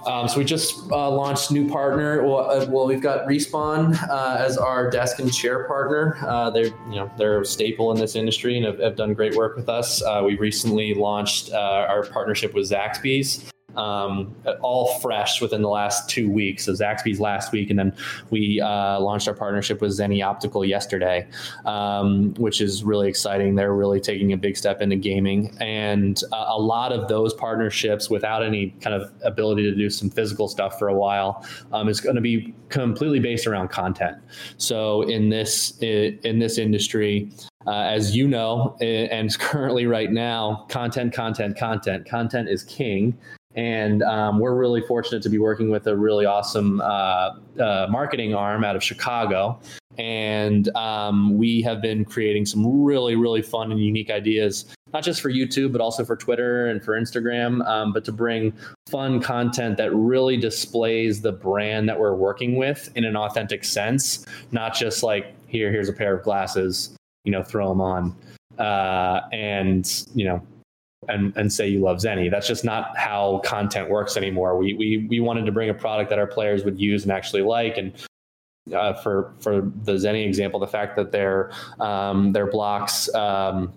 Um, 0.05 0.27
so 0.27 0.37
we 0.39 0.45
just 0.45 0.91
uh, 0.91 1.09
launched 1.09 1.51
new 1.51 1.69
partner. 1.69 2.23
Well, 2.23 2.49
uh, 2.49 2.65
well 2.69 2.87
we've 2.87 3.01
got 3.01 3.27
Respawn 3.27 4.01
uh, 4.09 4.37
as 4.39 4.57
our 4.57 4.89
desk 4.89 5.19
and 5.19 5.33
chair 5.33 5.65
partner. 5.65 6.17
Uh, 6.21 6.49
they're 6.49 6.65
you 6.65 6.95
know 6.95 7.11
they're 7.17 7.41
a 7.41 7.45
staple 7.45 7.91
in 7.91 7.99
this 7.99 8.15
industry 8.15 8.57
and 8.57 8.65
have, 8.65 8.79
have 8.79 8.95
done 8.95 9.13
great 9.13 9.35
work 9.35 9.55
with 9.55 9.69
us. 9.69 10.01
Uh, 10.01 10.21
we 10.25 10.35
recently 10.37 10.93
launched 10.93 11.51
uh, 11.51 11.85
our 11.89 12.05
partnership 12.05 12.53
with 12.53 12.69
Zaxby's. 12.69 13.50
Um, 13.75 14.35
all 14.61 14.99
fresh 14.99 15.41
within 15.41 15.61
the 15.61 15.69
last 15.69 16.09
two 16.09 16.29
weeks. 16.29 16.65
So 16.65 16.73
Zaxby's 16.73 17.19
last 17.19 17.51
week, 17.51 17.69
and 17.69 17.77
then 17.77 17.93
we 18.29 18.61
uh, 18.61 18.99
launched 18.99 19.27
our 19.27 19.33
partnership 19.33 19.81
with 19.81 19.91
Zenni 19.91 20.25
Optical 20.25 20.65
yesterday, 20.65 21.27
um, 21.65 22.33
which 22.35 22.61
is 22.61 22.83
really 22.83 23.07
exciting. 23.07 23.55
They're 23.55 23.73
really 23.73 23.99
taking 23.99 24.33
a 24.33 24.37
big 24.37 24.57
step 24.57 24.81
into 24.81 24.95
gaming, 24.95 25.55
and 25.59 26.21
uh, 26.31 26.45
a 26.49 26.59
lot 26.59 26.91
of 26.91 27.07
those 27.07 27.33
partnerships, 27.33 28.09
without 28.09 28.43
any 28.43 28.71
kind 28.81 28.95
of 28.95 29.11
ability 29.23 29.63
to 29.63 29.75
do 29.75 29.89
some 29.89 30.09
physical 30.09 30.47
stuff 30.47 30.77
for 30.77 30.87
a 30.87 30.95
while, 30.95 31.45
um, 31.71 31.87
is 31.89 32.01
going 32.01 32.15
to 32.15 32.21
be 32.21 32.53
completely 32.69 33.19
based 33.19 33.47
around 33.47 33.69
content. 33.69 34.17
So 34.57 35.01
in 35.03 35.29
this 35.29 35.77
in 35.79 36.39
this 36.39 36.57
industry, 36.57 37.31
uh, 37.67 37.71
as 37.71 38.15
you 38.15 38.27
know, 38.27 38.75
and 38.81 39.37
currently 39.39 39.85
right 39.85 40.11
now, 40.11 40.65
content, 40.69 41.13
content, 41.13 41.57
content, 41.57 42.07
content 42.07 42.49
is 42.49 42.63
king. 42.63 43.17
And 43.55 44.01
um, 44.03 44.39
we're 44.39 44.55
really 44.55 44.81
fortunate 44.81 45.21
to 45.23 45.29
be 45.29 45.37
working 45.37 45.69
with 45.69 45.87
a 45.87 45.95
really 45.95 46.25
awesome 46.25 46.79
uh, 46.81 47.35
uh, 47.59 47.87
marketing 47.89 48.33
arm 48.33 48.63
out 48.63 48.75
of 48.75 48.83
Chicago. 48.83 49.59
And 49.97 50.73
um, 50.75 51.37
we 51.37 51.61
have 51.63 51.81
been 51.81 52.05
creating 52.05 52.45
some 52.45 52.83
really, 52.83 53.17
really 53.17 53.41
fun 53.41 53.71
and 53.71 53.79
unique 53.79 54.09
ideas, 54.09 54.65
not 54.93 55.03
just 55.03 55.19
for 55.19 55.29
YouTube, 55.29 55.73
but 55.73 55.81
also 55.81 56.05
for 56.05 56.15
Twitter 56.15 56.67
and 56.67 56.81
for 56.81 56.97
Instagram, 56.97 57.67
um, 57.67 57.91
but 57.91 58.05
to 58.05 58.13
bring 58.13 58.53
fun 58.89 59.19
content 59.19 59.75
that 59.77 59.93
really 59.93 60.37
displays 60.37 61.21
the 61.21 61.33
brand 61.33 61.89
that 61.89 61.99
we're 61.99 62.15
working 62.15 62.55
with 62.55 62.89
in 62.95 63.03
an 63.03 63.17
authentic 63.17 63.65
sense, 63.65 64.25
not 64.51 64.73
just 64.73 65.03
like, 65.03 65.35
here, 65.47 65.69
here's 65.71 65.89
a 65.89 65.93
pair 65.93 66.15
of 66.15 66.23
glasses, 66.23 66.95
you 67.25 67.31
know, 67.31 67.43
throw 67.43 67.67
them 67.67 67.81
on. 67.81 68.15
Uh, 68.57 69.21
and, 69.33 70.05
you 70.15 70.23
know, 70.23 70.41
and 71.07 71.35
and 71.35 71.51
say 71.51 71.67
you 71.67 71.79
love 71.79 71.97
Zenni. 71.97 72.29
That's 72.29 72.47
just 72.47 72.63
not 72.63 72.97
how 72.97 73.41
content 73.43 73.89
works 73.89 74.17
anymore. 74.17 74.57
We 74.57 74.73
we 74.73 75.07
we 75.09 75.19
wanted 75.19 75.45
to 75.45 75.51
bring 75.51 75.69
a 75.69 75.73
product 75.73 76.09
that 76.09 76.19
our 76.19 76.27
players 76.27 76.63
would 76.63 76.79
use 76.79 77.03
and 77.03 77.11
actually 77.11 77.41
like, 77.41 77.77
and 77.77 77.93
uh, 78.73 78.93
for 78.93 79.33
for 79.39 79.61
the 79.83 79.93
Zenni 79.93 80.25
example, 80.25 80.59
the 80.59 80.67
fact 80.67 80.95
that 80.97 81.11
their 81.11 81.51
um, 81.79 82.33
their 82.33 82.47
blocks. 82.47 83.13
Um, 83.13 83.73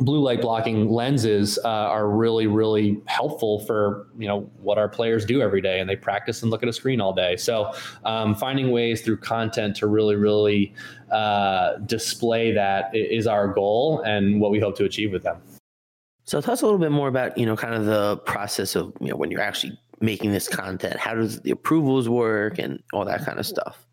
blue 0.00 0.20
light 0.20 0.40
blocking 0.40 0.88
lenses 0.88 1.58
uh, 1.64 1.68
are 1.68 2.08
really 2.08 2.46
really 2.46 3.00
helpful 3.06 3.60
for 3.60 4.06
you 4.16 4.28
know 4.28 4.42
what 4.60 4.78
our 4.78 4.88
players 4.88 5.24
do 5.24 5.42
every 5.42 5.60
day 5.60 5.80
and 5.80 5.90
they 5.90 5.96
practice 5.96 6.42
and 6.42 6.52
look 6.52 6.62
at 6.62 6.68
a 6.68 6.72
screen 6.72 7.00
all 7.00 7.12
day 7.12 7.36
so 7.36 7.72
um, 8.04 8.32
finding 8.34 8.70
ways 8.70 9.02
through 9.02 9.16
content 9.16 9.74
to 9.74 9.88
really 9.88 10.14
really 10.14 10.72
uh, 11.10 11.78
display 11.78 12.52
that 12.52 12.94
is 12.94 13.26
our 13.26 13.48
goal 13.48 14.00
and 14.02 14.40
what 14.40 14.52
we 14.52 14.60
hope 14.60 14.76
to 14.76 14.84
achieve 14.84 15.10
with 15.10 15.24
them 15.24 15.40
so 16.28 16.42
tell 16.42 16.52
us 16.52 16.60
a 16.60 16.66
little 16.66 16.78
bit 16.78 16.92
more 16.92 17.08
about, 17.08 17.38
you 17.38 17.46
know, 17.46 17.56
kind 17.56 17.72
of 17.72 17.86
the 17.86 18.18
process 18.18 18.76
of, 18.76 18.92
you 19.00 19.08
know, 19.08 19.16
when 19.16 19.30
you're 19.30 19.40
actually 19.40 19.78
making 20.00 20.30
this 20.30 20.46
content. 20.46 20.98
How 20.98 21.14
does 21.14 21.40
the 21.40 21.50
approvals 21.50 22.06
work 22.06 22.58
and 22.58 22.82
all 22.92 23.06
that 23.06 23.24
kind 23.24 23.38
of 23.38 23.46
stuff? 23.46 23.86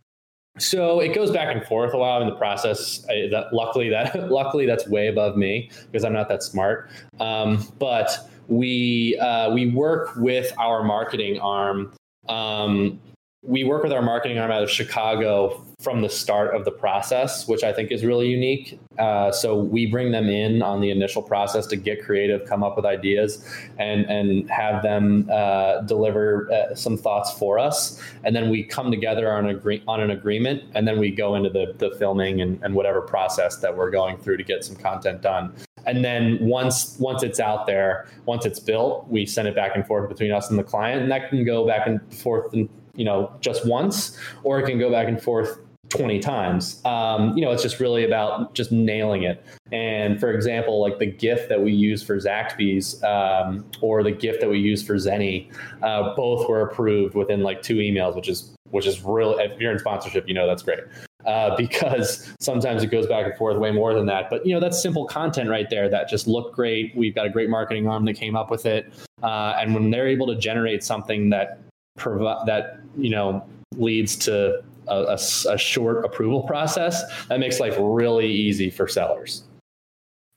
So 0.57 0.99
it 0.99 1.15
goes 1.15 1.31
back 1.31 1.55
and 1.55 1.65
forth 1.65 1.93
a 1.93 1.97
while 1.97 2.21
in 2.21 2.27
the 2.27 2.35
process. 2.35 3.05
I, 3.09 3.29
that, 3.31 3.53
luckily, 3.53 3.89
that 3.89 4.29
luckily 4.29 4.65
that's 4.65 4.85
way 4.85 5.07
above 5.07 5.37
me 5.37 5.71
because 5.89 6.03
I'm 6.03 6.11
not 6.11 6.27
that 6.27 6.43
smart. 6.43 6.89
Um, 7.21 7.65
but 7.79 8.29
we 8.49 9.17
uh, 9.19 9.53
we 9.53 9.71
work 9.71 10.13
with 10.17 10.53
our 10.59 10.83
marketing 10.83 11.39
arm 11.39 11.93
um, 12.27 12.99
we 13.47 13.63
work 13.63 13.83
with 13.83 13.91
our 13.91 14.01
marketing 14.01 14.37
arm 14.37 14.51
out 14.51 14.63
of 14.63 14.69
Chicago 14.69 15.63
from 15.79 16.01
the 16.01 16.09
start 16.09 16.55
of 16.55 16.65
the 16.65 16.71
process, 16.71 17.47
which 17.47 17.63
I 17.63 17.71
think 17.71 17.91
is 17.91 18.03
really 18.03 18.27
unique. 18.27 18.79
Uh, 18.97 19.31
so 19.31 19.55
we 19.55 19.85
bring 19.85 20.11
them 20.11 20.29
in 20.29 20.61
on 20.61 20.81
the 20.81 20.89
initial 20.89 21.21
process 21.21 21.67
to 21.67 21.75
get 21.75 22.03
creative, 22.03 22.47
come 22.47 22.63
up 22.63 22.75
with 22.75 22.85
ideas, 22.85 23.47
and 23.77 24.05
and 24.05 24.49
have 24.49 24.81
them 24.83 25.29
uh, 25.31 25.81
deliver 25.81 26.51
uh, 26.51 26.75
some 26.75 26.97
thoughts 26.97 27.37
for 27.37 27.59
us. 27.59 28.01
And 28.23 28.35
then 28.35 28.49
we 28.49 28.63
come 28.63 28.89
together 28.89 29.31
on, 29.31 29.47
agree- 29.47 29.83
on 29.87 30.01
an 30.01 30.11
agreement, 30.11 30.63
and 30.73 30.87
then 30.87 30.97
we 30.97 31.11
go 31.11 31.35
into 31.35 31.49
the, 31.49 31.75
the 31.77 31.95
filming 31.97 32.41
and, 32.41 32.59
and 32.63 32.73
whatever 32.73 33.01
process 33.01 33.57
that 33.57 33.75
we're 33.75 33.91
going 33.91 34.17
through 34.17 34.37
to 34.37 34.43
get 34.43 34.63
some 34.63 34.75
content 34.75 35.21
done 35.21 35.53
and 35.87 36.03
then 36.03 36.39
once 36.41 36.97
once 36.99 37.21
it's 37.21 37.39
out 37.39 37.67
there 37.67 38.07
once 38.25 38.43
it's 38.43 38.59
built 38.59 39.07
we 39.07 39.23
send 39.23 39.47
it 39.47 39.53
back 39.53 39.75
and 39.75 39.85
forth 39.85 40.09
between 40.09 40.31
us 40.31 40.49
and 40.49 40.57
the 40.57 40.63
client 40.63 41.03
and 41.03 41.11
that 41.11 41.29
can 41.29 41.45
go 41.45 41.67
back 41.67 41.85
and 41.85 42.01
forth 42.11 42.51
and 42.53 42.67
you 42.95 43.05
know, 43.05 43.31
just 43.41 43.65
once, 43.67 44.17
or 44.43 44.59
it 44.59 44.65
can 44.65 44.79
go 44.79 44.91
back 44.91 45.07
and 45.07 45.21
forth 45.21 45.59
20 45.89 46.19
times. 46.19 46.81
Um, 46.85 47.37
you 47.37 47.43
know, 47.43 47.51
it's 47.51 47.63
just 47.63 47.79
really 47.79 48.05
about 48.05 48.53
just 48.53 48.71
nailing 48.71 49.23
it. 49.23 49.43
And 49.71 50.19
for 50.19 50.31
example, 50.31 50.81
like 50.81 50.99
the 50.99 51.05
GIF 51.05 51.47
that 51.49 51.61
we 51.61 51.73
use 51.73 52.03
for 52.03 52.17
Zaxby's 52.17 53.03
um, 53.03 53.65
or 53.81 54.03
the 54.03 54.11
GIF 54.11 54.39
that 54.39 54.49
we 54.49 54.59
use 54.59 54.83
for 54.83 54.95
Zenni, 54.95 55.51
uh, 55.83 56.15
both 56.15 56.47
were 56.49 56.61
approved 56.61 57.15
within 57.15 57.41
like 57.41 57.61
two 57.61 57.75
emails, 57.75 58.15
which 58.15 58.29
is 58.29 58.55
which 58.71 58.87
is 58.87 59.03
real. 59.03 59.37
If 59.37 59.59
you're 59.59 59.71
in 59.71 59.79
sponsorship, 59.79 60.27
you 60.27 60.33
know 60.33 60.47
that's 60.47 60.63
great. 60.63 60.79
Uh, 61.25 61.55
because 61.57 62.31
sometimes 62.39 62.83
it 62.83 62.87
goes 62.87 63.07
back 63.07 63.25
and 63.25 63.35
forth 63.35 63.57
way 63.57 63.71
more 63.71 63.95
than 63.95 64.05
that. 64.05 64.29
But 64.29 64.45
you 64.45 64.53
know 64.53 64.59
that's 64.59 64.81
simple 64.81 65.05
content 65.05 65.49
right 65.49 65.69
there 65.69 65.89
that 65.89 66.09
just 66.09 66.27
looked 66.27 66.55
great. 66.55 66.95
We've 66.95 67.15
got 67.15 67.25
a 67.25 67.29
great 67.29 67.49
marketing 67.49 67.87
arm 67.87 68.05
that 68.05 68.13
came 68.13 68.35
up 68.35 68.51
with 68.51 68.65
it, 68.65 68.93
uh, 69.23 69.55
and 69.59 69.73
when 69.73 69.91
they're 69.91 70.07
able 70.07 70.27
to 70.27 70.35
generate 70.35 70.83
something 70.83 71.29
that 71.29 71.59
provide 71.97 72.45
that 72.45 72.79
you 72.97 73.09
know 73.09 73.45
leads 73.77 74.15
to 74.15 74.61
a, 74.87 74.95
a, 74.95 75.19
a, 75.49 75.57
short 75.57 76.05
approval 76.05 76.43
process 76.43 77.03
that 77.27 77.39
makes 77.39 77.59
life 77.59 77.75
really 77.79 78.27
easy 78.27 78.69
for 78.69 78.87
sellers. 78.87 79.43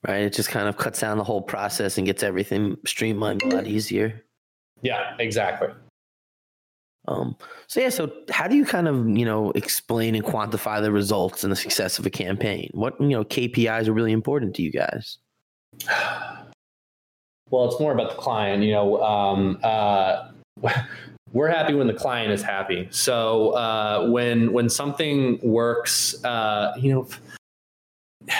Right 0.07 0.23
it 0.23 0.33
just 0.33 0.49
kind 0.49 0.69
of 0.69 0.77
cuts 0.77 1.01
down 1.01 1.19
the 1.19 1.25
whole 1.25 1.43
process 1.43 1.99
and 1.99 2.07
gets 2.07 2.23
everything 2.23 2.77
streamlined 2.87 3.43
a 3.43 3.49
lot 3.49 3.67
easier. 3.67 4.23
Yeah 4.83 5.15
exactly. 5.19 5.69
Um, 7.07 7.37
so 7.67 7.81
yeah 7.81 7.89
so 7.89 8.13
how 8.31 8.49
do 8.49 8.57
you 8.57 8.65
kind 8.65 8.87
of 8.89 9.09
you 9.17 9.25
know 9.25 9.51
explain 9.53 10.15
and 10.15 10.25
quantify 10.25 10.81
the 10.81 10.93
results 10.93 11.43
and 11.43 11.51
the 11.51 11.57
success 11.57 11.99
of 11.99 12.07
a 12.07 12.11
campaign? 12.11 12.71
What 12.73 13.01
you 13.01 13.09
know 13.09 13.25
kpis 13.25 13.89
are 13.89 13.93
really 13.93 14.13
important 14.13 14.55
to 14.57 14.63
you 14.63 14.73
guys? 14.73 15.19
Well 17.51 17.65
it's 17.65 17.81
more 17.81 17.93
about 17.93 18.11
the 18.11 18.17
client 18.17 18.63
you 18.63 18.73
know 18.73 19.03
um, 19.03 19.59
uh, 19.63 20.29
we're 21.33 21.49
happy 21.49 21.75
when 21.75 21.87
the 21.87 21.95
client 21.95 22.33
is 22.33 22.43
happy. 22.43 22.89
So 22.91 23.51
uh, 23.51 24.09
when 24.09 24.53
when 24.53 24.69
something 24.69 25.39
works, 25.43 26.23
uh, 26.25 26.75
you 26.79 26.93
know, 26.93 27.09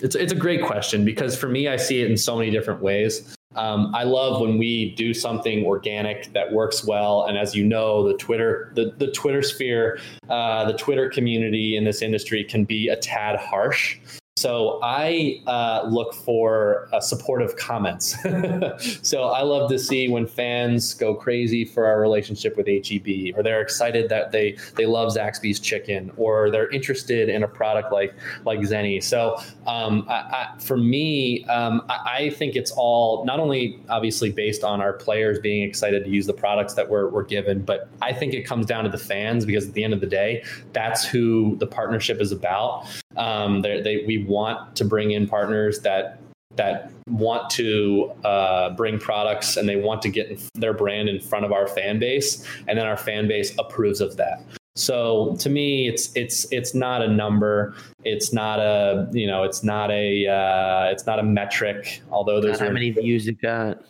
it's 0.00 0.14
it's 0.14 0.32
a 0.32 0.36
great 0.36 0.64
question 0.64 1.04
because 1.04 1.36
for 1.36 1.48
me, 1.48 1.68
I 1.68 1.76
see 1.76 2.00
it 2.00 2.10
in 2.10 2.16
so 2.16 2.36
many 2.36 2.50
different 2.50 2.82
ways. 2.82 3.36
Um, 3.56 3.92
I 3.94 4.04
love 4.04 4.40
when 4.40 4.58
we 4.58 4.94
do 4.94 5.12
something 5.12 5.64
organic 5.66 6.32
that 6.34 6.52
works 6.52 6.84
well, 6.84 7.26
and 7.26 7.36
as 7.36 7.54
you 7.54 7.64
know, 7.64 8.06
the 8.06 8.14
Twitter 8.14 8.72
the 8.74 8.94
the 8.98 9.10
Twitter 9.10 9.42
sphere, 9.42 9.98
uh, 10.28 10.64
the 10.70 10.76
Twitter 10.76 11.08
community 11.08 11.76
in 11.76 11.84
this 11.84 12.02
industry 12.02 12.44
can 12.44 12.64
be 12.64 12.88
a 12.88 12.96
tad 12.96 13.36
harsh. 13.36 13.98
So 14.40 14.80
I 14.82 15.42
uh, 15.46 15.86
look 15.86 16.14
for 16.14 16.88
uh, 16.94 17.00
supportive 17.00 17.56
comments. 17.56 18.16
so 19.02 19.24
I 19.24 19.42
love 19.42 19.68
to 19.68 19.78
see 19.78 20.08
when 20.08 20.26
fans 20.26 20.94
go 20.94 21.14
crazy 21.14 21.62
for 21.66 21.84
our 21.84 22.00
relationship 22.00 22.56
with 22.56 22.66
HEB, 22.66 23.36
or 23.36 23.42
they're 23.42 23.60
excited 23.60 24.08
that 24.08 24.32
they 24.32 24.56
they 24.76 24.86
love 24.86 25.12
Zaxby's 25.14 25.60
chicken, 25.60 26.10
or 26.16 26.50
they're 26.50 26.70
interested 26.70 27.28
in 27.28 27.42
a 27.42 27.48
product 27.48 27.92
like 27.92 28.14
like 28.46 28.60
Zenni. 28.60 29.04
So 29.04 29.36
um, 29.66 30.06
I, 30.08 30.14
I, 30.14 30.58
for 30.58 30.78
me, 30.78 31.44
um, 31.44 31.82
I, 31.90 31.98
I, 32.14 32.30
think 32.30 32.56
it's 32.56 32.70
all 32.70 33.26
not 33.26 33.40
only 33.40 33.78
obviously 33.90 34.30
based 34.30 34.64
on 34.64 34.80
our 34.80 34.94
players 34.94 35.38
being 35.38 35.68
excited 35.68 36.04
to 36.04 36.10
use 36.10 36.26
the 36.26 36.32
products 36.32 36.74
that 36.74 36.88
we're, 36.88 37.08
we're 37.08 37.24
given, 37.24 37.60
but 37.62 37.88
I 38.00 38.14
think 38.14 38.32
it 38.32 38.46
comes 38.46 38.64
down 38.64 38.84
to 38.84 38.90
the 38.90 38.98
fans 38.98 39.44
because 39.44 39.68
at 39.68 39.74
the 39.74 39.84
end 39.84 39.92
of 39.92 40.00
the 40.00 40.06
day, 40.06 40.42
that's 40.72 41.04
who 41.04 41.56
the 41.56 41.66
partnership 41.66 42.20
is 42.22 42.32
about. 42.32 42.86
Um, 43.16 43.62
they, 43.62 44.04
we 44.06 44.24
want 44.24 44.76
to 44.76 44.84
bring 44.84 45.10
in 45.10 45.26
partners 45.26 45.80
that 45.80 46.20
that 46.56 46.90
want 47.08 47.48
to 47.50 48.12
uh, 48.24 48.70
bring 48.70 48.98
products 48.98 49.56
and 49.56 49.68
they 49.68 49.76
want 49.76 50.02
to 50.02 50.08
get 50.08 50.40
their 50.54 50.74
brand 50.74 51.08
in 51.08 51.20
front 51.20 51.44
of 51.44 51.52
our 51.52 51.66
fan 51.66 51.98
base, 51.98 52.44
and 52.68 52.78
then 52.78 52.86
our 52.86 52.96
fan 52.96 53.28
base 53.28 53.52
approves 53.58 54.00
of 54.00 54.16
that. 54.16 54.42
So 54.76 55.36
to 55.40 55.50
me, 55.50 55.88
it's 55.88 56.14
it's 56.14 56.50
it's 56.52 56.74
not 56.74 57.02
a 57.02 57.08
number. 57.08 57.74
It's 58.04 58.32
not 58.32 58.60
a 58.60 59.08
you 59.12 59.26
know 59.26 59.42
it's 59.42 59.62
not 59.62 59.90
a 59.90 60.26
uh, 60.26 60.90
it's 60.90 61.06
not 61.06 61.18
a 61.18 61.22
metric. 61.22 62.02
Although 62.10 62.40
there's 62.40 62.60
how 62.60 62.70
many 62.70 62.90
views 62.90 63.26
it 63.26 63.40
got. 63.40 63.82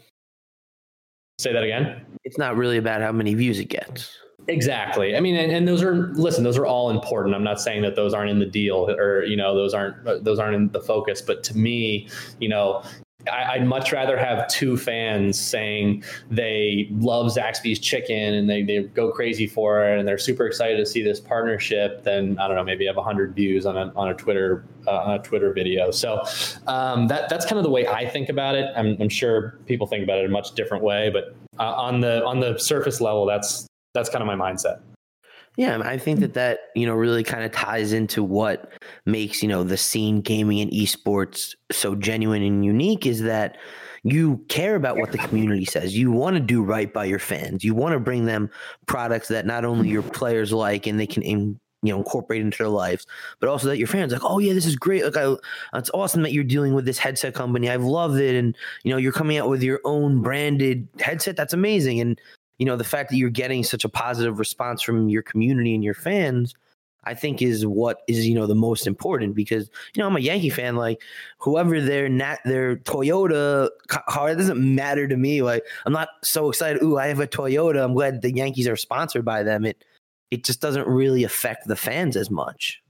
Say 1.38 1.52
that 1.52 1.62
again. 1.62 2.04
It's 2.24 2.38
not 2.38 2.56
really 2.56 2.76
about 2.76 3.00
how 3.00 3.12
many 3.12 3.34
views 3.34 3.58
it 3.58 3.66
gets. 3.66 4.18
Exactly. 4.50 5.16
I 5.16 5.20
mean, 5.20 5.36
and, 5.36 5.52
and, 5.52 5.66
those 5.66 5.82
are 5.82 6.08
listen, 6.14 6.42
those 6.42 6.58
are 6.58 6.66
all 6.66 6.90
important. 6.90 7.34
I'm 7.34 7.44
not 7.44 7.60
saying 7.60 7.82
that 7.82 7.94
those 7.94 8.12
aren't 8.12 8.30
in 8.30 8.40
the 8.40 8.46
deal 8.46 8.90
or 8.90 9.24
you 9.24 9.36
know 9.36 9.54
those 9.54 9.74
aren't 9.74 10.24
those 10.24 10.38
aren't 10.38 10.56
in 10.56 10.68
the 10.70 10.80
focus. 10.80 11.22
But 11.22 11.44
to 11.44 11.56
me, 11.56 12.08
you 12.40 12.48
know, 12.48 12.82
I, 13.30 13.58
would 13.58 13.68
much 13.68 13.92
rather 13.92 14.16
have 14.18 14.48
two 14.48 14.76
fans 14.76 15.38
saying 15.38 16.02
they 16.30 16.88
love 16.90 17.32
Zaxby's 17.32 17.78
chicken 17.78 18.34
and 18.34 18.48
they, 18.48 18.62
they 18.62 18.82
go 18.82 19.10
crazy 19.12 19.46
for 19.46 19.84
it 19.84 19.98
and 19.98 20.08
they're 20.08 20.18
super 20.18 20.46
excited 20.46 20.78
to 20.78 20.86
see 20.86 21.02
this 21.02 21.20
partnership 21.20 22.02
than 22.02 22.38
I 22.38 22.48
don't 22.48 22.56
know 22.56 22.64
maybe 22.64 22.86
have 22.86 22.96
hundred 22.96 23.34
views 23.34 23.66
on 23.66 23.76
a 23.76 23.92
on 23.94 24.08
a 24.08 24.14
Twitter 24.14 24.64
uh, 24.86 24.98
on 24.98 25.14
a 25.14 25.22
Twitter 25.22 25.52
video. 25.52 25.90
So 25.90 26.24
um, 26.66 27.06
that 27.08 27.28
that's 27.28 27.44
kind 27.44 27.58
of 27.58 27.62
the 27.62 27.70
way 27.70 27.86
I 27.86 28.08
think 28.08 28.28
about 28.28 28.56
it. 28.56 28.72
I'm, 28.76 28.96
I'm, 29.00 29.08
sure 29.08 29.58
people 29.66 29.86
think 29.86 30.02
about 30.02 30.18
it 30.18 30.24
in 30.24 30.30
a 30.30 30.32
much 30.32 30.52
different 30.52 30.82
way, 30.82 31.10
but 31.10 31.36
uh, 31.58 31.74
on 31.74 32.00
the 32.00 32.24
on 32.24 32.40
the 32.40 32.58
surface 32.58 33.00
level, 33.00 33.26
that's 33.26 33.69
that's 33.94 34.08
kind 34.08 34.22
of 34.22 34.26
my 34.26 34.36
mindset. 34.36 34.80
Yeah, 35.56 35.80
I 35.84 35.98
think 35.98 36.20
that 36.20 36.34
that 36.34 36.60
you 36.76 36.86
know 36.86 36.94
really 36.94 37.24
kind 37.24 37.44
of 37.44 37.52
ties 37.52 37.92
into 37.92 38.22
what 38.22 38.72
makes 39.04 39.42
you 39.42 39.48
know 39.48 39.64
the 39.64 39.76
scene 39.76 40.20
gaming 40.20 40.60
and 40.60 40.70
esports 40.70 41.54
so 41.72 41.94
genuine 41.94 42.42
and 42.42 42.64
unique 42.64 43.04
is 43.04 43.22
that 43.22 43.56
you 44.02 44.38
care 44.48 44.76
about 44.76 44.96
what 44.96 45.12
the 45.12 45.18
community 45.18 45.64
says. 45.64 45.96
You 45.96 46.10
want 46.10 46.34
to 46.34 46.40
do 46.40 46.62
right 46.62 46.90
by 46.92 47.04
your 47.04 47.18
fans. 47.18 47.64
You 47.64 47.74
want 47.74 47.92
to 47.92 48.00
bring 48.00 48.24
them 48.24 48.48
products 48.86 49.28
that 49.28 49.44
not 49.44 49.64
only 49.64 49.88
your 49.88 50.02
players 50.02 50.52
like 50.52 50.86
and 50.86 50.98
they 50.98 51.06
can 51.06 51.22
in, 51.22 51.60
you 51.82 51.92
know 51.92 51.98
incorporate 51.98 52.40
into 52.40 52.58
their 52.58 52.68
lives, 52.68 53.06
but 53.40 53.48
also 53.48 53.68
that 53.68 53.78
your 53.78 53.88
fans 53.88 54.12
like, 54.12 54.24
oh 54.24 54.38
yeah, 54.38 54.52
this 54.52 54.66
is 54.66 54.76
great. 54.76 55.04
Like, 55.04 55.16
I, 55.16 55.34
it's 55.74 55.90
awesome 55.92 56.22
that 56.22 56.32
you're 56.32 56.44
dealing 56.44 56.74
with 56.74 56.84
this 56.84 56.98
headset 56.98 57.34
company. 57.34 57.68
I've 57.68 57.82
loved 57.82 58.20
it, 58.20 58.36
and 58.36 58.56
you 58.84 58.92
know 58.92 58.98
you're 58.98 59.12
coming 59.12 59.36
out 59.36 59.48
with 59.48 59.62
your 59.62 59.80
own 59.84 60.22
branded 60.22 60.88
headset. 61.00 61.36
That's 61.36 61.52
amazing, 61.52 62.00
and 62.00 62.20
you 62.60 62.66
know 62.66 62.76
the 62.76 62.84
fact 62.84 63.10
that 63.10 63.16
you're 63.16 63.30
getting 63.30 63.64
such 63.64 63.84
a 63.84 63.88
positive 63.88 64.38
response 64.38 64.82
from 64.82 65.08
your 65.08 65.22
community 65.22 65.74
and 65.74 65.82
your 65.82 65.94
fans 65.94 66.54
I 67.04 67.14
think 67.14 67.40
is 67.40 67.66
what 67.66 68.02
is 68.08 68.28
you 68.28 68.34
know 68.34 68.46
the 68.46 68.54
most 68.54 68.86
important 68.86 69.34
because 69.34 69.70
you 69.94 70.00
know 70.02 70.06
I'm 70.06 70.16
a 70.16 70.20
Yankee 70.20 70.50
fan. 70.50 70.76
Like 70.76 71.00
whoever 71.38 71.80
their 71.80 72.08
nat 72.08 72.40
their 72.44 72.76
Toyota 72.76 73.70
car, 73.88 74.34
doesn't 74.34 74.60
matter 74.60 75.08
to 75.08 75.16
me. 75.16 75.42
Like 75.42 75.64
I'm 75.86 75.92
not 75.92 76.08
so 76.22 76.50
excited. 76.50 76.82
Ooh, 76.82 76.98
I 76.98 77.06
have 77.06 77.20
a 77.20 77.26
Toyota. 77.26 77.82
I'm 77.82 77.94
glad 77.94 78.22
the 78.22 78.32
Yankees 78.32 78.68
are 78.68 78.76
sponsored 78.76 79.24
by 79.24 79.42
them. 79.42 79.64
It 79.64 79.84
it 80.30 80.44
just 80.44 80.60
doesn't 80.60 80.86
really 80.86 81.24
affect 81.24 81.66
the 81.66 81.76
fans 81.76 82.16
as 82.16 82.30
much. 82.30 82.82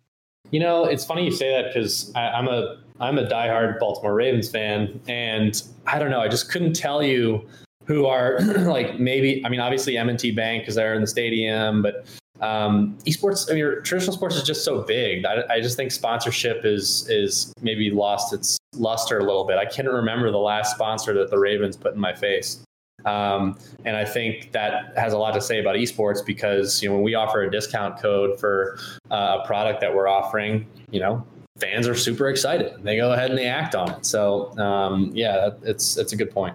You 0.51 0.61
know, 0.61 0.85
it's 0.85 1.05
funny 1.05 1.25
you 1.25 1.31
say 1.31 1.51
that 1.53 1.73
because 1.73 2.13
I'm 2.17 2.49
a 2.49 2.79
I'm 2.99 3.17
a 3.17 3.27
diehard 3.27 3.79
Baltimore 3.79 4.15
Ravens 4.15 4.51
fan, 4.51 5.01
and 5.07 5.63
I 5.87 5.99
don't 6.01 6.11
know. 6.11 6.21
I 6.21 6.29
just 6.29 6.51
couldn't 6.51 6.75
tell 6.75 7.03
you 7.03 7.47
who 7.91 8.07
are 8.07 8.39
like 8.59 9.01
maybe 9.01 9.45
I 9.45 9.49
mean 9.49 9.59
obviously 9.59 9.97
M&T 9.97 10.31
Bank 10.31 10.63
because 10.63 10.77
they're 10.77 10.95
in 10.95 11.01
the 11.01 11.09
stadium, 11.09 11.83
but 11.83 12.07
um, 12.41 12.97
esports 13.05 13.51
I 13.51 13.55
mean 13.55 13.83
traditional 13.83 14.13
sports 14.13 14.37
is 14.37 14.45
just 14.45 14.65
so 14.65 14.83
big. 14.83 15.25
I, 15.25 15.43
I 15.51 15.61
just 15.61 15.77
think 15.77 15.91
sponsorship 15.91 16.65
is 16.65 17.09
is 17.11 17.53
maybe 17.61 17.91
lost 17.91 18.33
its 18.33 18.59
luster 18.75 19.19
a 19.19 19.25
little 19.25 19.45
bit. 19.45 19.59
I 19.59 19.65
can't 19.65 19.89
remember 19.89 20.31
the 20.31 20.39
last 20.39 20.73
sponsor 20.73 21.13
that 21.15 21.31
the 21.31 21.39
Ravens 21.39 21.77
put 21.77 21.95
in 21.95 22.01
my 22.01 22.15
face. 22.15 22.63
Um, 23.05 23.59
and 23.85 23.97
I 23.97 24.05
think 24.05 24.53
that 24.53 24.97
has 24.97 25.13
a 25.13 25.19
lot 25.19 25.33
to 25.33 25.41
say 25.41 25.59
about 25.59 25.75
esports 25.75 26.25
because 26.25 26.81
you 26.81 26.89
know 26.89 26.95
when 26.95 27.03
we 27.03 27.17
offer 27.17 27.43
a 27.43 27.51
discount 27.51 28.01
code 28.01 28.39
for 28.39 28.79
uh, 29.11 29.39
a 29.43 29.47
product 29.49 29.81
that 29.81 29.93
we're 29.93 30.07
offering, 30.07 30.65
you 30.93 31.01
know 31.01 31.27
fans 31.59 31.89
are 31.89 31.97
super 31.97 32.29
excited. 32.29 32.73
They 32.85 32.97
go 32.97 33.13
ahead 33.13 33.31
and 33.31 33.39
they 33.39 33.47
act 33.47 33.75
on 33.75 33.91
it. 33.91 34.07
So 34.07 34.57
um, 34.59 35.11
yeah, 35.13 35.51
it's 35.65 35.97
it's 35.97 36.13
a 36.13 36.17
good 36.17 36.31
point. 36.31 36.55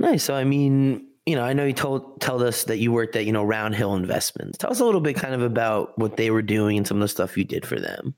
Nice. 0.00 0.24
So 0.24 0.34
I 0.34 0.44
mean, 0.44 1.06
you 1.26 1.36
know, 1.36 1.44
I 1.44 1.52
know 1.52 1.66
you 1.66 1.74
told 1.74 2.20
told 2.20 2.42
us 2.42 2.64
that 2.64 2.78
you 2.78 2.90
worked 2.90 3.14
at 3.16 3.26
you 3.26 3.32
know 3.32 3.44
Roundhill 3.44 3.96
Investments. 3.96 4.56
Tell 4.56 4.70
us 4.70 4.80
a 4.80 4.84
little 4.84 5.02
bit 5.02 5.14
kind 5.14 5.34
of 5.34 5.42
about 5.42 5.96
what 5.98 6.16
they 6.16 6.30
were 6.30 6.42
doing 6.42 6.78
and 6.78 6.86
some 6.86 6.96
of 6.96 7.02
the 7.02 7.08
stuff 7.08 7.36
you 7.36 7.44
did 7.44 7.66
for 7.66 7.78
them. 7.78 8.14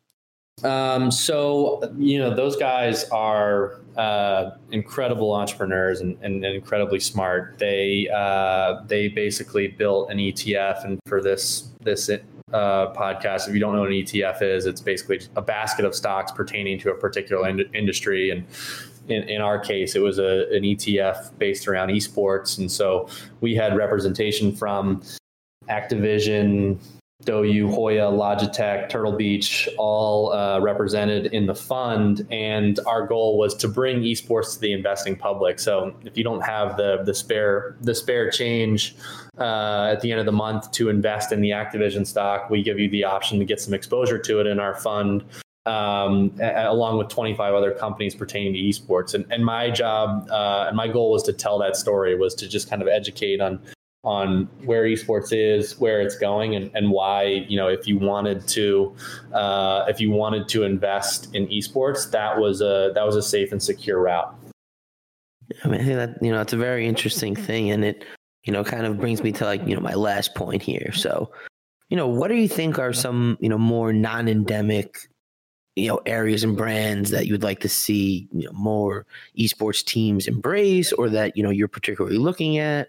Um, 0.62 1.11
so 1.11 1.83
you 1.99 2.21
know, 2.21 2.33
those 2.33 2.55
guys 2.57 3.05
are 3.11 3.81
uh, 3.97 4.53
incredible 4.71 5.35
entrepreneurs 5.35 6.01
and, 6.01 6.16
and, 6.23 6.45
and, 6.45 6.55
incredibly 6.55 7.01
smart. 7.01 7.59
They 7.59 8.09
uh, 8.14 8.83
they 8.87 9.09
basically 9.09 9.66
built 9.66 10.09
an 10.11 10.18
ETF, 10.18 10.85
and 10.85 11.01
for 11.07 11.21
this 11.21 11.68
this 11.81 12.09
uh, 12.09 12.92
podcast, 12.92 13.49
if 13.49 13.55
you 13.55 13.61
don't 13.61 13.75
know 13.75 13.81
what 13.81 13.90
an 13.90 13.97
ETF 13.97 14.40
is, 14.42 14.66
it's 14.66 14.81
basically 14.81 15.21
a 15.35 15.42
basket 15.42 15.85
of 15.85 15.97
stocks 15.97 16.31
pertaining 16.31 16.79
to 16.79 16.92
a 16.92 16.95
particular 16.95 17.49
in- 17.49 17.75
industry 17.75 18.31
and 18.31 18.47
in, 19.12 19.29
in 19.29 19.40
our 19.40 19.59
case, 19.59 19.94
it 19.94 20.01
was 20.01 20.18
a, 20.18 20.48
an 20.51 20.62
ETF 20.62 21.38
based 21.38 21.68
around 21.68 21.88
esports. 21.88 22.59
And 22.59 22.70
so 22.70 23.09
we 23.40 23.55
had 23.55 23.77
representation 23.77 24.55
from 24.55 25.03
Activision, 25.68 26.79
DouYu, 27.25 27.68
Huya, 27.68 28.11
Logitech, 28.11 28.88
Turtle 28.88 29.12
Beach, 29.12 29.68
all 29.79 30.33
uh, 30.33 30.61
represented 30.61 31.27
in 31.27 31.46
the 31.46 31.55
fund. 31.55 32.27
And 32.31 32.81
our 32.87 33.07
goal 33.07 33.38
was 33.38 33.55
to 33.57 33.68
bring 33.68 34.01
esports 34.03 34.55
to 34.55 34.61
the 34.61 34.72
investing 34.72 35.16
public. 35.16 35.61
So 35.61 35.94
if 36.05 36.16
you 36.16 36.25
don't 36.25 36.44
have 36.44 36.77
the 36.77 37.03
the 37.05 37.14
spare 37.14 37.77
the 37.81 37.94
spare 37.94 38.31
change 38.31 38.96
uh, 39.38 39.90
at 39.92 40.01
the 40.01 40.11
end 40.11 40.20
of 40.20 40.27
the 40.27 40.33
month 40.33 40.70
to 40.72 40.88
invest 40.88 41.33
in 41.33 41.40
the 41.40 41.51
Activision 41.51 42.07
stock, 42.07 42.51
we 42.51 42.62
give 42.62 42.79
you 42.79 42.90
the 42.90 43.05
option 43.05 43.38
to 43.38 43.44
get 43.44 43.61
some 43.61 43.75
exposure 43.75 44.18
to 44.18 44.40
it 44.40 44.46
in 44.46 44.59
our 44.59 44.75
fund 44.75 45.25
um, 45.66 46.35
a- 46.40 46.66
along 46.68 46.98
with 46.98 47.09
25 47.09 47.55
other 47.55 47.72
companies 47.72 48.14
pertaining 48.14 48.53
to 48.55 48.59
esports. 48.59 49.14
And, 49.14 49.25
and 49.31 49.44
my 49.44 49.70
job 49.70 50.29
uh, 50.31 50.66
and 50.68 50.77
my 50.77 50.88
goal 50.88 51.12
was 51.12 51.22
to 51.25 51.33
tell 51.33 51.59
that 51.59 51.77
story, 51.77 52.16
was 52.16 52.35
to 52.37 52.48
just 52.48 52.68
kind 52.68 52.83
of 52.83 52.88
educate 52.88 53.40
on 53.40 53.61
on 54.05 54.48
where 54.64 54.83
esports 54.83 55.29
is, 55.31 55.79
where 55.79 56.01
it's 56.01 56.16
going, 56.16 56.57
and, 56.57 56.70
and 56.75 56.90
why 56.90 57.22
you 57.48 57.57
know 57.57 57.68
if 57.68 57.87
you 57.87 57.98
wanted 57.98 58.46
to 58.48 58.94
uh, 59.33 59.85
if 59.88 60.01
you 60.01 60.11
wanted 60.11 60.48
to 60.48 60.64
invest 60.64 61.33
in 61.35 61.46
esports, 61.48 62.11
that 62.11 62.38
was 62.38 62.61
a 62.61 62.90
that 62.94 63.07
was 63.07 63.16
a 63.16 63.22
safe 63.22 63.53
and 63.53 63.62
secure 63.62 64.01
route. 64.01 64.35
I 65.64 65.68
mean, 65.68 65.81
I 65.81 65.85
think 65.85 65.96
that 65.96 66.22
you 66.22 66.33
know 66.33 66.40
it's 66.40 66.53
a 66.53 66.59
very 66.59 66.87
interesting 66.87 67.37
thing, 67.37 67.70
and 67.70 67.85
it 67.85 68.05
you 68.44 68.53
know 68.53 68.64
kind 68.64 68.87
of 68.87 68.98
brings 68.98 69.22
me 69.22 69.31
to 69.33 69.44
like 69.44 69.66
you 69.66 69.77
know 69.77 69.81
my 69.81 69.94
last 69.94 70.35
point 70.35 70.62
here. 70.62 70.90
So, 70.92 71.31
you 71.88 71.96
know, 71.96 72.09
what 72.09 72.29
do 72.29 72.35
you 72.35 72.48
think 72.48 72.81
are 72.81 72.92
some 72.92 73.38
you 73.40 73.48
know 73.48 73.59
more 73.59 73.92
non-endemic 73.92 74.98
you 75.76 75.88
know 75.88 76.00
areas 76.06 76.44
and 76.44 76.56
brands 76.56 77.11
that 77.11 77.26
you 77.26 77.32
would 77.32 77.42
like 77.42 77.61
to 77.61 77.68
see 77.68 78.28
you 78.32 78.44
know 78.44 78.52
more 78.52 79.06
esports 79.38 79.85
teams 79.85 80.26
embrace 80.26 80.92
or 80.92 81.08
that 81.08 81.37
you 81.37 81.42
know 81.42 81.50
you're 81.50 81.68
particularly 81.68 82.18
looking 82.18 82.58
at 82.58 82.88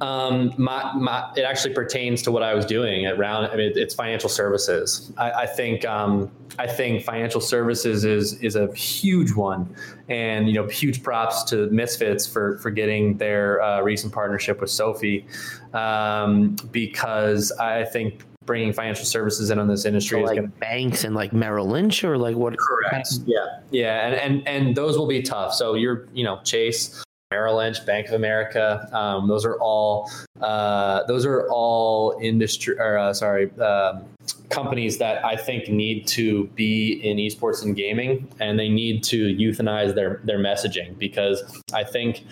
um, 0.00 0.52
my, 0.58 0.92
my, 0.94 1.30
it 1.36 1.42
actually 1.42 1.74
pertains 1.74 2.22
to 2.22 2.32
what 2.32 2.42
I 2.42 2.54
was 2.54 2.66
doing 2.66 3.06
at 3.06 3.16
Round. 3.18 3.46
I 3.46 3.54
mean, 3.54 3.72
it's 3.76 3.94
financial 3.94 4.28
services. 4.28 5.12
I, 5.16 5.30
I 5.30 5.46
think 5.46 5.84
um, 5.84 6.28
I 6.58 6.66
think 6.66 7.04
financial 7.04 7.40
services 7.40 8.04
is 8.04 8.32
is 8.42 8.56
a 8.56 8.74
huge 8.74 9.32
one, 9.32 9.72
and 10.08 10.48
you 10.48 10.54
know, 10.54 10.66
huge 10.66 11.04
props 11.04 11.44
to 11.44 11.70
Misfits 11.70 12.26
for 12.26 12.58
for 12.58 12.72
getting 12.72 13.16
their 13.16 13.62
uh, 13.62 13.80
recent 13.80 14.12
partnership 14.12 14.60
with 14.60 14.70
SoFi, 14.70 15.24
um, 15.72 16.56
because 16.72 17.52
I 17.52 17.84
think 17.84 18.24
bringing 18.46 18.72
financial 18.72 19.04
services 19.04 19.50
in 19.50 19.58
on 19.58 19.68
this 19.68 19.84
industry 19.84 20.18
so 20.20 20.24
is 20.24 20.28
like 20.28 20.38
going 20.38 20.50
to 20.50 20.58
banks 20.58 21.04
and 21.04 21.14
like 21.14 21.32
Merrill 21.32 21.66
Lynch 21.66 22.04
or 22.04 22.18
like 22.18 22.36
what? 22.36 22.56
correct. 22.58 23.08
Yeah, 23.26 23.38
yeah, 23.70 24.06
and 24.06 24.14
and 24.14 24.48
and 24.48 24.76
those 24.76 24.98
will 24.98 25.06
be 25.06 25.22
tough. 25.22 25.54
So 25.54 25.74
you're 25.74 26.08
you 26.12 26.24
know 26.24 26.40
Chase. 26.44 27.02
Merrill 27.30 27.56
Lynch, 27.56 27.84
Bank 27.84 28.06
of 28.06 28.12
America. 28.12 28.88
Um, 28.92 29.26
those 29.26 29.44
are 29.44 29.58
all 29.58 30.08
uh, 30.40 31.02
those 31.04 31.26
are 31.26 31.48
all 31.50 32.16
industry 32.22 32.78
or 32.78 32.96
uh, 32.96 33.12
sorry 33.12 33.50
um, 33.58 34.04
companies 34.50 34.98
that 34.98 35.24
I 35.24 35.36
think 35.36 35.68
need 35.68 36.06
to 36.08 36.46
be 36.54 37.00
in 37.02 37.16
esports 37.16 37.64
and 37.64 37.74
gaming, 37.74 38.28
and 38.40 38.58
they 38.58 38.68
need 38.68 39.02
to 39.04 39.34
euthanize 39.34 39.94
their 39.94 40.20
their 40.24 40.38
messaging 40.38 40.96
because 40.98 41.42
I 41.72 41.82
think 41.82 42.24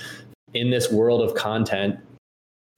in 0.55 0.70
this 0.70 0.90
world 0.90 1.22
of 1.22 1.35
content, 1.35 1.98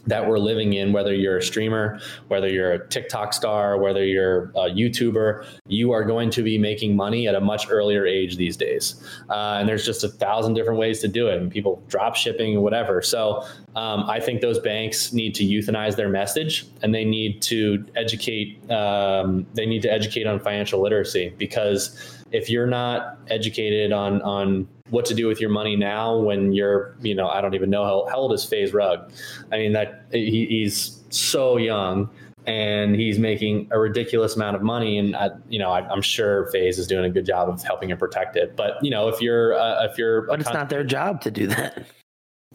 that 0.07 0.29
we're 0.29 0.39
living 0.39 0.75
in, 0.75 0.93
whether 0.93 1.15
you're 1.15 1.39
a 1.39 1.43
streamer, 1.43 2.01
whether 2.29 2.49
you're 2.49 2.73
a 2.73 2.89
TikTok 2.89 3.33
star, 3.33 3.79
whether 3.79 4.05
you're 4.05 4.45
a 4.55 4.71
YouTuber, 4.71 5.47
you 5.67 5.93
are 5.93 6.05
going 6.05 6.31
to 6.31 6.43
be 6.43 6.59
making 6.59 6.97
money 6.97 7.27
at 7.27 7.35
a 7.35 7.41
much 7.41 7.67
earlier 7.71 8.07
age 8.07 8.37
these 8.37 8.57
days. 8.57 9.03
Uh, 9.31 9.57
and 9.59 9.69
there's 9.69 9.85
just 9.85 10.05
a 10.05 10.09
thousand 10.09 10.55
different 10.55 10.79
ways 10.79 11.01
to 11.01 11.09
do 11.09 11.29
it, 11.29 11.41
and 11.41 11.51
people 11.51 11.83
drop 11.89 12.17
shipping, 12.17 12.55
and 12.55 12.63
whatever. 12.63 13.01
So 13.03 13.45
um, 13.77 14.05
I 14.09 14.21
think 14.21 14.41
those 14.41 14.59
banks 14.59 15.13
need 15.13 15.35
to 15.37 15.45
euthanize 15.45 15.97
their 15.97 16.09
message, 16.09 16.67
and 16.83 16.95
they 16.95 17.05
need 17.05 17.43
to 17.43 17.85
educate. 17.97 18.71
Um, 18.71 19.47
they 19.55 19.67
need 19.67 19.83
to 19.83 19.93
educate 19.93 20.27
on 20.27 20.41
financial 20.41 20.81
literacy 20.81 21.35
because 21.39 22.24
if 22.35 22.51
you're 22.51 22.67
not 22.67 23.17
educated 23.29 23.93
on 23.93 24.21
on 24.23 24.69
what 24.91 25.05
to 25.07 25.15
do 25.15 25.27
with 25.27 25.41
your 25.41 25.51
money 25.51 25.77
now 25.77 26.17
when 26.17 26.53
you're, 26.53 26.95
you 27.01 27.15
know, 27.15 27.29
I 27.29 27.41
don't 27.41 27.55
even 27.55 27.71
know 27.71 27.85
how, 27.85 28.07
how 28.11 28.17
old 28.17 28.33
is 28.33 28.45
FaZe 28.45 28.75
Rug. 28.75 29.11
I 29.51 29.57
mean, 29.57 29.73
that 29.73 30.05
he, 30.13 30.47
he's 30.47 31.03
so 31.09 31.57
young 31.57 32.11
and 32.47 32.95
he's 32.95 33.19
making 33.19 33.69
a 33.71 33.79
ridiculous 33.79 34.37
amount 34.37 34.57
of 34.57 34.63
money. 34.63 34.99
And 34.99 35.17
I, 35.17 35.31
you 35.49 35.59
know, 35.59 35.71
I, 35.71 35.91
am 35.91 36.03
sure 36.03 36.51
FaZe 36.53 36.79
is 36.79 36.87
doing 36.87 37.07
a 37.07 37.11
good 37.11 37.25
job 37.25 37.49
of 37.49 37.63
helping 37.63 37.91
him 37.91 37.97
protect 37.97 38.37
it. 38.37 38.57
But 38.57 38.83
you 38.83 38.91
know, 38.91 39.09
if 39.09 39.21
you're, 39.21 39.55
uh, 39.55 39.85
if 39.87 39.97
you're, 39.97 40.23
but 40.23 40.41
it's 40.41 40.49
con- 40.49 40.59
not 40.59 40.69
their 40.69 40.85
job 40.85 41.23
to 41.23 41.31
do 41.31 41.47
that. 41.47 41.87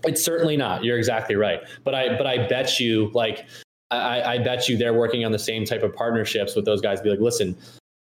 It's 0.05 0.23
certainly 0.23 0.55
not. 0.55 0.83
You're 0.83 0.97
exactly 0.97 1.35
right. 1.35 1.59
But 1.83 1.95
I, 1.95 2.15
but 2.15 2.25
I 2.27 2.47
bet 2.47 2.79
you, 2.79 3.11
like, 3.13 3.47
I, 3.91 4.21
I 4.21 4.37
bet 4.37 4.69
you 4.69 4.77
they're 4.77 4.93
working 4.93 5.25
on 5.25 5.31
the 5.31 5.39
same 5.39 5.65
type 5.65 5.83
of 5.83 5.93
partnerships 5.93 6.55
with 6.55 6.63
those 6.63 6.79
guys. 6.79 7.01
Be 7.01 7.09
like, 7.09 7.19
listen, 7.19 7.57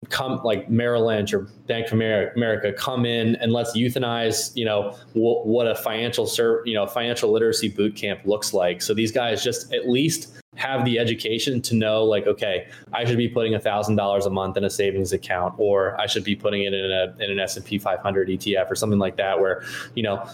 come 0.09 0.39
like 0.43 0.69
Merrill 0.69 1.07
Lynch 1.07 1.33
or 1.33 1.47
Bank 1.67 1.87
of 1.87 1.93
America 1.93 2.73
come 2.73 3.05
in 3.05 3.35
and 3.37 3.51
let's 3.51 3.75
euthanize, 3.75 4.55
you 4.55 4.65
know, 4.65 4.97
w- 5.13 5.41
what 5.43 5.67
a 5.67 5.75
financial 5.75 6.25
ser- 6.25 6.63
you 6.65 6.73
know, 6.73 6.87
financial 6.87 7.31
literacy 7.31 7.69
boot 7.69 7.95
camp 7.95 8.21
looks 8.25 8.53
like. 8.53 8.81
So 8.81 8.93
these 8.93 9.11
guys 9.11 9.43
just 9.43 9.73
at 9.73 9.89
least 9.89 10.33
have 10.55 10.85
the 10.85 10.97
education 10.97 11.61
to 11.61 11.75
know 11.75 12.03
like, 12.03 12.25
okay, 12.25 12.67
I 12.93 13.05
should 13.05 13.17
be 13.17 13.27
putting 13.27 13.53
a 13.53 13.59
thousand 13.59 13.95
dollars 13.95 14.25
a 14.25 14.29
month 14.29 14.57
in 14.57 14.63
a 14.63 14.69
savings 14.69 15.13
account, 15.13 15.55
or 15.57 15.99
I 15.99 16.07
should 16.07 16.23
be 16.23 16.35
putting 16.35 16.63
it 16.63 16.73
in 16.73 16.91
a 16.91 17.15
in 17.23 17.31
an 17.31 17.39
S 17.39 17.57
and 17.57 17.65
P 17.65 17.77
500 17.77 18.29
ETF 18.29 18.71
or 18.71 18.75
something 18.75 18.99
like 18.99 19.17
that, 19.17 19.39
where 19.39 19.63
you 19.93 20.03
know 20.03 20.27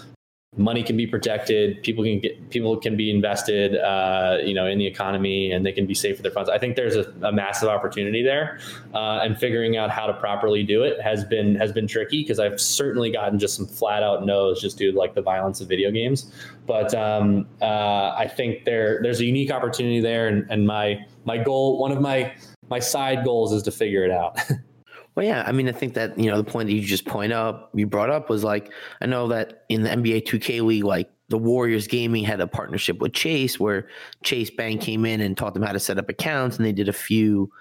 money 0.56 0.84
can 0.84 0.96
be 0.96 1.08
protected 1.08 1.82
people 1.82 2.04
can 2.04 2.20
get 2.20 2.50
people 2.52 2.78
can 2.78 2.96
be 2.96 3.10
invested 3.10 3.76
uh, 3.78 4.38
you 4.44 4.54
know 4.54 4.68
in 4.68 4.78
the 4.78 4.86
economy 4.86 5.52
and 5.52 5.66
they 5.66 5.72
can 5.72 5.86
be 5.86 5.94
safe 5.94 6.18
with 6.18 6.24
their 6.24 6.32
funds. 6.32 6.50
I 6.50 6.60
think 6.60 6.76
there's 6.76 6.96
a, 6.96 7.12
a 7.24 7.32
massive 7.32 7.70
opportunity 7.70 8.22
there 8.22 8.60
uh, 8.94 9.20
and 9.24 9.38
figuring 9.38 9.78
out 9.78 9.89
how 9.89 10.06
to 10.06 10.13
properly 10.13 10.63
do 10.63 10.84
it 10.84 11.02
has 11.02 11.24
been 11.24 11.56
has 11.56 11.72
been 11.72 11.88
tricky 11.88 12.22
because 12.22 12.39
i've 12.39 12.60
certainly 12.60 13.12
gotten 13.12 13.39
just 13.39 13.56
some 13.56 13.66
flat 13.66 14.04
out 14.04 14.26
no's 14.26 14.62
just 14.62 14.78
due 14.78 14.92
to 14.92 14.98
like 14.98 15.16
the 15.16 15.22
violence 15.22 15.62
of 15.62 15.68
video 15.68 15.92
games. 15.92 16.32
But 16.66 16.94
um, 16.94 17.48
uh, 17.62 18.13
i 18.16 18.28
think 18.28 18.66
there 18.66 19.02
there's 19.02 19.20
a 19.20 19.26
unique 19.26 19.52
opportunity 19.52 20.00
there 20.00 20.28
and, 20.28 20.46
and 20.50 20.68
my 20.68 21.06
my 21.26 21.38
goal 21.38 21.80
one 21.80 21.92
of 21.92 22.00
my 22.00 22.34
my 22.70 22.80
side 22.80 23.24
goals 23.24 23.52
is 23.54 23.63
to 23.63 23.72
figure 23.72 24.04
it 24.04 24.12
out 24.12 24.39
Well, 25.15 25.26
yeah, 25.26 25.43
I 25.45 25.52
mean, 25.52 25.69
I 25.69 25.71
think 25.71 25.93
that 25.93 26.17
you 26.17 26.30
know 26.30 26.38
the 26.38 26.49
point 26.49 26.69
that 26.69 26.73
you 26.73 26.82
just 26.82 27.06
point 27.06 27.34
up, 27.34 27.69
you 27.73 27.86
brought 27.86 28.10
up 28.10 28.30
was 28.30 28.43
like 28.43 28.71
I 29.02 29.06
know 29.06 29.28
that 29.28 29.65
in 29.69 29.84
the 29.84 29.89
NBA 29.89 30.26
2K 30.26 30.62
League, 30.63 30.84
like 30.84 31.10
the 31.30 31.38
Warriors 31.38 31.88
Gaming 31.88 32.23
had 32.23 32.41
a 32.41 32.47
partnership 32.47 32.99
with 32.99 33.13
Chase, 33.13 33.60
where 33.60 33.88
Chase 34.23 34.49
Bank 34.49 34.82
came 34.82 35.06
in 35.06 35.21
and 35.21 35.38
taught 35.38 35.54
them 35.54 35.63
how 35.63 35.71
to 35.71 35.80
set 35.80 35.97
up 35.97 36.10
accounts, 36.10 36.58
and 36.58 36.65
they 36.65 36.71
did 36.71 36.89
a 36.89 36.93
few 36.93 37.52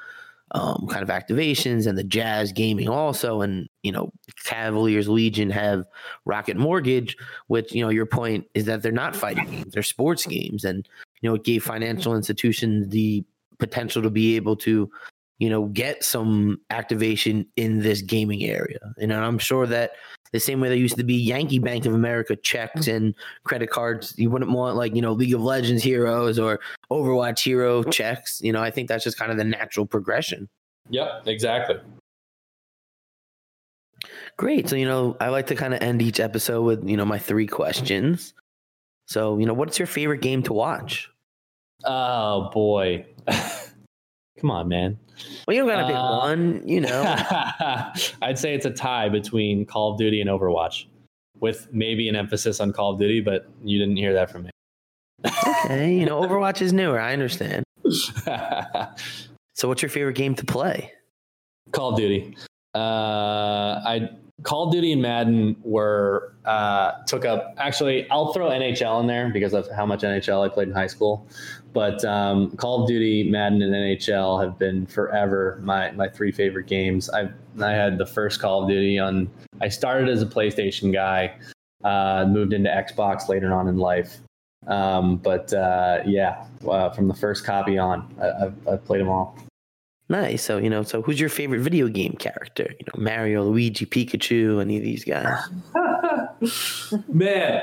um, 0.52 0.86
kind 0.90 1.02
of 1.02 1.08
activations, 1.08 1.86
and 1.86 1.96
the 1.96 2.04
Jazz 2.04 2.52
Gaming 2.52 2.88
also, 2.88 3.42
and 3.42 3.68
you 3.82 3.92
know 3.92 4.12
Cavaliers 4.44 5.08
Legion 5.08 5.50
have 5.50 5.84
Rocket 6.24 6.56
Mortgage, 6.56 7.16
which 7.48 7.72
you 7.74 7.82
know 7.84 7.90
your 7.90 8.06
point 8.06 8.46
is 8.54 8.64
that 8.64 8.82
they're 8.82 8.92
not 8.92 9.14
fighting 9.14 9.50
games, 9.50 9.74
they're 9.74 9.82
sports 9.82 10.24
games, 10.24 10.64
and 10.64 10.88
you 11.20 11.28
know 11.28 11.34
it 11.34 11.44
gave 11.44 11.62
financial 11.62 12.16
institutions 12.16 12.88
the 12.88 13.24
potential 13.58 14.02
to 14.02 14.10
be 14.10 14.36
able 14.36 14.56
to 14.56 14.90
you 15.42 15.50
know, 15.50 15.64
get 15.64 16.05
some 16.05 16.61
activation 16.70 17.44
in 17.57 17.81
this 17.81 18.00
gaming 18.00 18.44
area. 18.44 18.78
And 19.00 19.12
I'm 19.12 19.38
sure 19.38 19.66
that 19.66 19.90
the 20.31 20.38
same 20.38 20.61
way 20.61 20.68
there 20.68 20.78
used 20.78 20.96
to 20.98 21.02
be 21.02 21.16
Yankee 21.16 21.59
Bank 21.59 21.85
of 21.85 21.94
America 21.94 22.37
checks 22.37 22.87
and 22.87 23.12
credit 23.42 23.68
cards, 23.68 24.14
you 24.16 24.31
wouldn't 24.31 24.52
want 24.52 24.76
like, 24.76 24.94
you 24.94 25.02
know, 25.02 25.11
League 25.11 25.35
of 25.35 25.42
Legends 25.42 25.83
heroes 25.83 26.38
or 26.38 26.61
Overwatch 26.92 27.42
hero 27.42 27.83
checks. 27.83 28.40
You 28.40 28.52
know, 28.52 28.62
I 28.62 28.70
think 28.70 28.87
that's 28.87 29.02
just 29.02 29.18
kind 29.18 29.33
of 29.33 29.37
the 29.37 29.42
natural 29.42 29.85
progression. 29.85 30.48
Yep, 30.90 31.26
exactly. 31.26 31.81
Great. 34.37 34.68
So, 34.68 34.76
you 34.76 34.87
know, 34.87 35.16
I 35.18 35.31
like 35.31 35.48
to 35.48 35.57
kind 35.57 35.74
of 35.74 35.83
end 35.83 36.02
each 36.02 36.20
episode 36.20 36.62
with, 36.62 36.88
you 36.88 36.96
know, 36.96 37.05
my 37.05 37.18
three 37.18 37.48
questions. 37.48 38.33
So, 39.09 39.38
you 39.38 39.46
know, 39.46 39.55
what's 39.55 39.76
your 39.76 39.87
favorite 39.87 40.20
game 40.22 40.44
to 40.44 40.52
watch? 40.52 41.11
Oh, 41.85 42.48
boy. 42.55 43.07
Come 44.42 44.50
on, 44.50 44.66
man. 44.66 44.98
Well, 45.46 45.55
you 45.55 45.62
don't 45.62 45.68
gotta 45.68 45.87
pick 45.87 45.94
uh, 45.94 46.18
one, 46.18 46.66
you 46.66 46.81
know. 46.81 47.02
I'd 48.22 48.37
say 48.37 48.55
it's 48.55 48.66
a 48.66 48.72
tie 48.72 49.09
between 49.09 49.64
Call 49.64 49.92
of 49.92 49.98
Duty 49.98 50.20
and 50.20 50.28
Overwatch, 50.28 50.87
with 51.38 51.68
maybe 51.72 52.09
an 52.09 52.16
emphasis 52.16 52.59
on 52.59 52.72
Call 52.72 52.94
of 52.94 52.98
Duty, 52.98 53.20
but 53.20 53.48
you 53.62 53.78
didn't 53.78 53.98
hear 53.98 54.12
that 54.14 54.33
from 54.33 54.42
me. 54.42 54.50
okay, 55.24 55.94
you 55.94 56.05
know, 56.07 56.20
Overwatch 56.26 56.61
is 56.61 56.72
newer. 56.72 56.98
I 56.98 57.12
understand. 57.12 57.62
so, 59.55 59.68
what's 59.68 59.81
your 59.81 59.88
favorite 59.90 60.16
game 60.16 60.35
to 60.35 60.44
play? 60.44 60.90
Call 61.70 61.90
of 61.90 61.96
Duty. 61.96 62.37
Uh, 62.74 62.78
I 63.87 64.11
Call 64.42 64.66
of 64.66 64.72
Duty 64.72 64.92
and 64.92 65.02
Madden 65.02 65.57
were 65.62 66.35
uh, 66.44 66.92
took 67.07 67.24
up. 67.24 67.55
Actually, 67.59 68.09
I'll 68.11 68.33
throw 68.33 68.50
NHL 68.50 69.00
in 69.00 69.07
there 69.07 69.31
because 69.31 69.52
of 69.52 69.70
how 69.70 69.87
much 69.87 70.02
NHL 70.02 70.44
I 70.44 70.48
played 70.48 70.68
in 70.68 70.74
high 70.74 70.87
school. 70.87 71.26
But 71.72 72.05
um, 72.05 72.50
Call 72.57 72.83
of 72.83 72.88
Duty, 72.88 73.31
Madden, 73.31 73.62
and 73.62 73.72
NHL 73.72 74.42
have 74.42 74.59
been 74.59 74.87
forever 74.87 75.61
my 75.62 75.90
my 75.92 76.09
three 76.09 76.33
favorite 76.33 76.66
games. 76.66 77.09
I 77.11 77.31
I 77.61 77.70
had 77.70 77.98
the 77.98 78.07
first 78.07 78.40
Call 78.40 78.62
of 78.62 78.68
Duty 78.68 78.98
on. 78.98 79.31
I 79.61 79.68
started 79.68 80.09
as 80.09 80.22
a 80.22 80.26
PlayStation 80.26 80.92
guy, 80.92 81.35
uh, 81.85 82.26
moved 82.28 82.52
into 82.52 82.70
Xbox 82.70 83.28
later 83.28 83.52
on 83.52 83.68
in 83.68 83.78
life. 83.78 84.18
Um, 84.66 85.16
but 85.16 85.52
uh, 85.52 86.02
yeah, 86.05 86.44
uh, 86.68 86.90
from 86.90 87.09
the 87.09 87.14
first 87.14 87.44
copy 87.44 87.78
on, 87.78 88.12
I, 88.20 88.72
I've 88.72 88.85
played 88.85 89.00
them 89.00 89.09
all. 89.09 89.37
Nice. 90.12 90.42
So, 90.42 90.59
you 90.59 90.68
know, 90.68 90.83
so 90.83 91.01
who's 91.01 91.18
your 91.18 91.31
favorite 91.31 91.61
video 91.61 91.88
game 91.88 92.12
character? 92.18 92.68
You 92.79 92.85
know, 92.87 93.03
Mario, 93.03 93.44
Luigi, 93.44 93.87
Pikachu, 93.87 94.61
any 94.61 94.77
of 94.77 94.83
these 94.83 95.07
guys? 95.07 95.48
Man, 97.09 97.62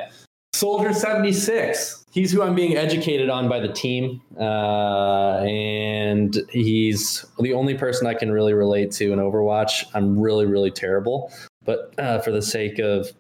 Soldier 0.53 0.91
76. 0.91 2.05
He's 2.11 2.31
who 2.31 2.41
I'm 2.41 2.55
being 2.55 2.75
educated 2.75 3.29
on 3.29 3.49
by 3.49 3.59
the 3.59 3.71
team. 3.71 4.23
Uh, 4.35 5.41
and 5.41 6.41
he's 6.49 7.23
the 7.37 7.53
only 7.53 7.75
person 7.75 8.07
I 8.07 8.15
can 8.15 8.31
really 8.31 8.55
relate 8.55 8.91
to 8.93 9.13
in 9.13 9.19
Overwatch. 9.19 9.85
I'm 9.93 10.19
really, 10.19 10.47
really 10.47 10.71
terrible. 10.71 11.31
But 11.63 11.93
uh, 11.99 12.17
for 12.21 12.31
the 12.31 12.41
sake 12.41 12.79
of 12.79 13.11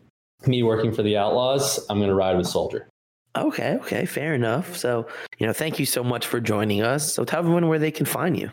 me 0.47 0.63
working 0.63 0.91
for 0.91 1.03
the 1.03 1.17
Outlaws, 1.17 1.85
I'm 1.87 1.99
going 1.99 2.09
to 2.09 2.15
ride 2.15 2.35
with 2.35 2.47
Soldier. 2.47 2.87
Okay, 3.37 3.75
okay, 3.75 4.07
fair 4.07 4.33
enough. 4.33 4.75
So, 4.75 5.05
you 5.37 5.45
know, 5.45 5.53
thank 5.53 5.77
you 5.77 5.85
so 5.85 6.03
much 6.03 6.25
for 6.25 6.39
joining 6.39 6.81
us. 6.81 7.13
So, 7.13 7.23
tell 7.25 7.37
everyone 7.37 7.67
where 7.67 7.77
they 7.77 7.91
can 7.91 8.07
find 8.07 8.35
you. 8.35 8.49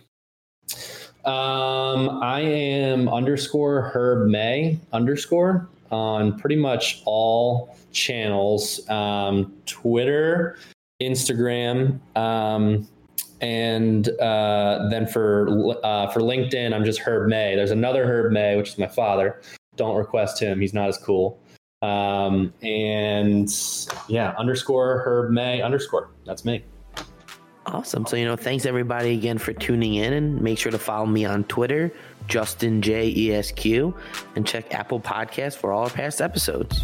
Um, 1.26 2.22
I 2.22 2.40
am 2.40 3.08
underscore 3.08 3.82
Herb 3.82 4.28
May 4.28 4.78
underscore 4.92 5.68
on 5.90 6.38
pretty 6.38 6.54
much 6.54 7.02
all 7.04 7.76
channels 7.90 8.88
um, 8.88 9.52
Twitter, 9.66 10.56
Instagram, 11.02 11.98
um, 12.16 12.86
and 13.40 14.08
uh, 14.20 14.86
then 14.88 15.08
for 15.08 15.76
uh, 15.84 16.06
for 16.12 16.20
LinkedIn, 16.20 16.72
I'm 16.72 16.84
just 16.84 17.00
Herb 17.00 17.28
May. 17.28 17.56
There's 17.56 17.72
another 17.72 18.04
Herb 18.06 18.30
May, 18.30 18.56
which 18.56 18.70
is 18.70 18.78
my 18.78 18.86
father. 18.86 19.40
Don't 19.74 19.96
request 19.96 20.40
him; 20.40 20.60
he's 20.60 20.74
not 20.74 20.88
as 20.88 20.96
cool. 20.96 21.40
Um, 21.82 22.52
and 22.62 23.52
yeah, 24.08 24.32
underscore 24.38 25.02
Herb 25.04 25.32
May 25.32 25.60
underscore. 25.60 26.08
That's 26.24 26.44
me. 26.44 26.62
Awesome. 27.66 28.06
So, 28.06 28.16
you 28.16 28.24
know, 28.24 28.36
thanks 28.36 28.64
everybody 28.64 29.12
again 29.12 29.38
for 29.38 29.52
tuning 29.52 29.94
in 29.94 30.12
and 30.12 30.40
make 30.40 30.56
sure 30.56 30.70
to 30.70 30.78
follow 30.78 31.06
me 31.06 31.24
on 31.24 31.44
Twitter, 31.44 31.92
Justin 32.28 32.80
J 32.80 33.12
E 33.14 33.34
S 33.34 33.50
Q, 33.50 33.94
and 34.36 34.46
check 34.46 34.72
Apple 34.72 35.00
Podcasts 35.00 35.56
for 35.56 35.72
all 35.72 35.84
our 35.84 35.90
past 35.90 36.20
episodes. 36.20 36.80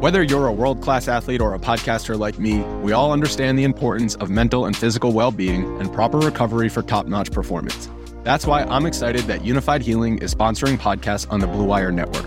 Whether 0.00 0.22
you're 0.22 0.48
a 0.48 0.52
world 0.52 0.82
class 0.82 1.08
athlete 1.08 1.40
or 1.40 1.54
a 1.54 1.58
podcaster 1.58 2.18
like 2.18 2.38
me, 2.38 2.58
we 2.82 2.92
all 2.92 3.12
understand 3.12 3.58
the 3.58 3.64
importance 3.64 4.16
of 4.16 4.28
mental 4.28 4.66
and 4.66 4.76
physical 4.76 5.12
well 5.12 5.30
being 5.30 5.80
and 5.80 5.90
proper 5.92 6.18
recovery 6.18 6.68
for 6.68 6.82
top 6.82 7.06
notch 7.06 7.30
performance. 7.30 7.88
That's 8.24 8.46
why 8.46 8.64
I'm 8.64 8.84
excited 8.84 9.22
that 9.24 9.40
Unifyd 9.40 9.80
Healing 9.80 10.18
is 10.18 10.34
sponsoring 10.34 10.76
podcasts 10.76 11.30
on 11.30 11.40
the 11.40 11.46
Blue 11.46 11.64
Wire 11.64 11.92
Network. 11.92 12.26